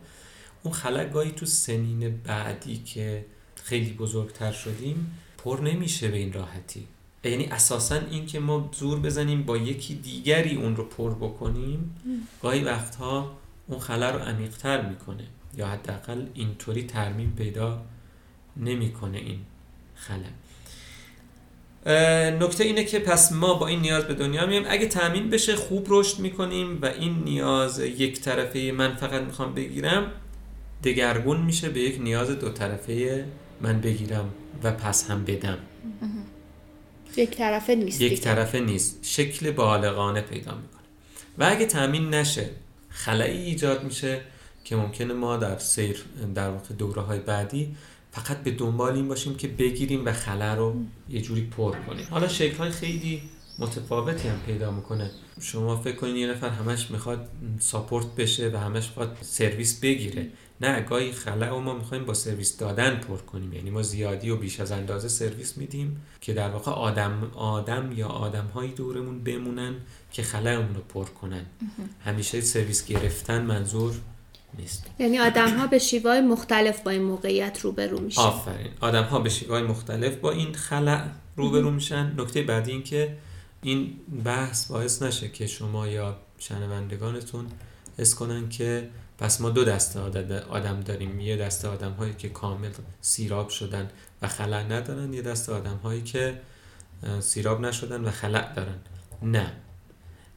اون 0.62 0.75
خلع 0.75 1.05
گاهی 1.05 1.31
تو 1.31 1.46
سنین 1.46 2.16
بعدی 2.16 2.77
که 2.77 3.25
خیلی 3.55 3.92
بزرگتر 3.92 4.53
شدیم 4.53 5.18
پر 5.38 5.61
نمیشه 5.61 6.09
به 6.09 6.16
این 6.16 6.33
راحتی. 6.33 6.87
یعنی 7.25 7.44
اساسا 7.44 7.94
این 7.94 8.27
که 8.27 8.40
ما 8.40 8.70
زور 8.79 9.01
بزنیم 9.01 9.42
با 9.42 9.57
یکی 9.57 9.94
دیگری 9.94 10.57
اون 10.57 10.77
رو 10.77 10.85
پر 10.85 11.14
بکنیم 11.14 11.96
گاهی 12.42 12.64
وقتها 12.64 13.38
اون 13.66 13.79
خلا 13.79 14.11
رو 14.11 14.18
عمیقتر 14.18 14.88
می‌کنه. 14.88 15.25
یا 15.57 15.66
حداقل 15.68 16.27
اینطوری 16.35 16.83
ترمیم 16.83 17.35
پیدا 17.37 17.83
نمی‌کنه 18.57 19.18
این 19.18 19.40
خلا 19.94 20.29
نکته 21.87 22.64
اینه 22.64 22.85
که 22.85 22.99
پس 22.99 23.33
ما 23.33 23.55
با 23.55 23.66
این 23.66 23.81
نیاز 23.81 24.05
به 24.05 24.14
دنیا 24.14 24.47
میایم. 24.47 24.64
اگه 24.68 24.87
تامین 24.87 25.31
بشه 25.31 25.57
خوب 25.57 25.87
رشد 25.88 26.18
می‌کنیم 26.18 26.79
و 26.83 26.87
این 26.87 27.23
نیاز 27.25 27.79
یک 27.79 28.21
طرفه 28.21 28.73
من 28.73 28.95
فقط 28.97 29.23
می‌خوام 29.23 29.55
بگیرم 29.55 30.12
دگرگون 30.85 31.40
میشه 31.40 31.68
به 31.68 31.81
یک 31.81 32.01
نیاز 32.01 32.31
دو 32.31 32.49
طرفه 32.49 33.25
من 33.61 33.81
بگیرم 33.81 34.29
و 34.62 34.73
پس 34.73 35.11
هم 35.11 35.25
بدم. 35.25 35.59
یک 37.16 37.31
طرفه 37.31 37.75
نیست 37.75 38.01
یک 38.01 38.21
طرفه 38.21 38.61
نیست. 38.61 38.99
شکل 39.03 39.51
بالغانه 39.51 40.21
پیدا 40.21 40.55
می‌کنه. 40.55 40.83
و 41.38 41.45
اگه 41.51 41.66
تامین 41.66 42.14
نشه 42.14 42.51
خلایی 42.88 43.38
ایجاد 43.38 43.85
میشه 43.85 44.21
که 44.64 44.77
ممکنه 44.77 45.14
ما 45.14 45.37
در 45.37 45.59
سیر 45.59 46.05
در 46.35 46.49
واقع 46.49 46.75
دوره 46.79 47.03
های 47.03 47.18
بعدی 47.18 47.77
فقط 48.12 48.42
به 48.42 48.51
دنبال 48.51 48.94
این 48.94 49.09
باشیم 49.09 49.35
که 49.35 49.48
بگیریم 49.48 50.07
و 50.07 50.12
خلا 50.12 50.55
رو 50.55 50.77
یه 51.09 51.20
جوری 51.20 51.42
پر 51.42 51.77
کنیم. 51.87 52.07
حالا 52.11 52.29
شکل 52.29 52.57
های 52.57 52.70
خیلی 52.70 53.22
متفاوتی 53.59 54.29
هم 54.29 54.40
پیدا 54.46 54.70
می‌کنه. 54.70 55.11
شما 55.40 55.77
فکر 55.77 55.96
کنید 55.96 56.16
یه 56.16 56.27
نفر 56.27 56.48
همش 56.48 56.90
می‌خواد 56.90 57.29
ساپورت 57.59 58.07
بشه 58.14 58.51
و 58.55 58.57
همش 58.57 58.87
می‌خواد 58.87 59.18
سرویس 59.20 59.81
بگیره. 59.81 60.29
نه 60.61 60.81
گاهی 60.81 61.12
خلا 61.12 61.59
و 61.59 61.61
ما 61.61 61.75
می‌خوایم 61.75 62.05
با 62.05 62.14
سرویس 62.14 62.59
دادن 62.59 62.96
پر 62.96 63.16
کنیم. 63.16 63.53
یعنی 63.53 63.70
ما 63.70 63.83
زیادی 63.83 64.31
و 64.31 64.37
بیش 64.37 64.61
از 64.61 64.72
اندازه 64.72 65.09
سرویس 65.09 65.57
میدیم 65.57 66.03
که 66.20 66.33
در 66.35 66.51
واقع 66.51 66.72
آدم 66.72 67.31
آدم 67.35 67.92
یا 67.92 68.09
آدم 68.09 68.46
های 68.46 68.68
دورمون 68.68 69.25
بمونن 69.25 69.75
که 70.12 70.22
خلا 70.22 70.61
رو 70.61 70.81
پر 70.88 71.05
کنن. 71.05 71.46
همیشه 72.05 72.40
سرویس 72.40 72.87
گرفتن 72.87 73.42
منظور 73.42 73.94
نیست. 74.59 74.87
یعنی 74.99 75.19
آدم 75.19 75.59
ها 75.59 75.67
به 75.67 75.79
شیوه 75.79 76.21
مختلف 76.21 76.81
با 76.81 76.91
این 76.91 77.03
موقعیت 77.03 77.61
روبرو 77.61 78.01
میشن. 78.01 78.21
آفرین. 78.21 78.71
آدم 78.81 79.03
ها 79.03 79.19
به 79.19 79.29
شیوه 79.29 79.62
مختلف 79.62 80.17
با 80.17 80.31
این 80.31 80.55
خلع 80.55 81.05
روبرو 81.37 81.71
میشن. 81.71 82.15
نکته 82.19 82.43
بعدی 82.43 82.71
این 82.71 82.83
که 82.83 83.17
این 83.62 83.97
بحث 84.25 84.67
باعث 84.67 85.03
نشه 85.03 85.29
که 85.29 85.47
شما 85.47 85.88
یا 85.88 86.17
شنوندگانتون 86.38 87.47
حس 87.99 88.15
کنن 88.15 88.49
که 88.49 88.88
پس 89.19 89.41
ما 89.41 89.51
دو 89.51 89.65
دسته 89.65 90.01
آدم 90.51 90.81
داریم. 90.81 91.21
یه 91.21 91.37
دسته 91.37 91.69
آدم 91.69 91.93
هایی 91.93 92.15
که 92.15 92.29
کامل 92.29 92.71
سیراب 93.01 93.49
شدن 93.49 93.91
و 94.23 94.29
خلع 94.29 94.62
ندارن. 94.62 95.15
یه 95.15 95.23
دسته 95.23 95.53
آدم 95.53 95.77
هایی 95.77 96.03
که 96.03 96.41
سیراب 97.21 97.61
نشدن 97.61 98.05
و 98.05 98.11
خلع 98.11 98.55
دارن. 98.55 98.79
نه. 99.23 99.53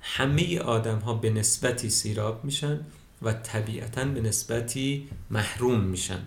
همه 0.01 0.59
آدم 0.59 0.99
ها 0.99 1.13
به 1.13 1.29
نسبتی 1.29 1.89
سیراب 1.89 2.45
میشن. 2.45 2.79
و 3.25 3.33
طبیعتا 3.33 4.05
به 4.05 4.21
نسبتی 4.21 5.09
محروم 5.29 5.79
میشن. 5.79 6.19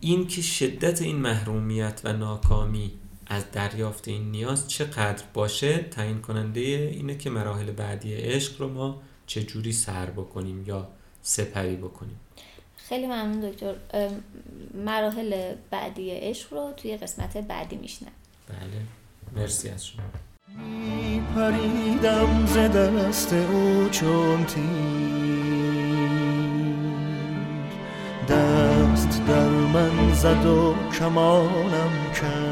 این 0.00 0.26
که 0.26 0.42
شدت 0.42 1.02
این 1.02 1.16
محرومیت 1.16 2.00
و 2.04 2.12
ناکامی 2.12 2.92
از 3.26 3.50
دریافت 3.50 4.08
این 4.08 4.30
نیاز 4.30 4.68
چقدر 4.68 5.24
باشه 5.34 5.78
تعیین 5.78 6.20
کننده 6.20 6.60
اینه 6.60 7.16
که 7.16 7.30
مراحل 7.30 7.70
بعدی 7.70 8.14
عشق 8.14 8.60
رو 8.60 8.68
ما 8.68 9.02
چجوری 9.26 9.72
سر 9.72 10.06
بکنیم 10.06 10.64
یا 10.66 10.88
سپری 11.22 11.76
بکنیم. 11.76 12.20
خیلی 12.76 13.06
ممنون 13.06 13.50
دکتر. 13.50 13.74
مراحل 14.74 15.54
بعدی 15.70 16.10
عشق 16.10 16.52
رو 16.52 16.72
توی 16.76 16.96
قسمت 16.96 17.36
بعدی 17.36 17.76
میشنم 17.76 18.12
بله. 18.48 19.42
مرسی 19.42 19.68
از 19.68 19.86
شما. 19.86 20.02
می 20.56 21.22
پریدم 21.34 22.46
ز 22.46 22.56
دست 22.56 23.32
او 23.32 23.88
چون 23.88 24.46
دست 28.30 29.22
در 29.26 29.48
من 29.48 30.14
زد 30.14 30.46
و 30.46 30.74
کمانم 30.98 32.12
کرد. 32.20 32.47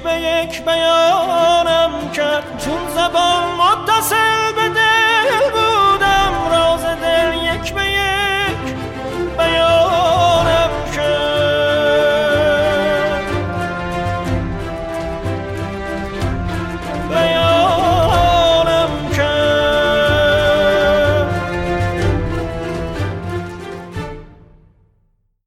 یک 0.00 0.04
به 0.04 0.14
یک 0.14 0.64
بیانم 0.64 2.10
کرد 2.12 2.39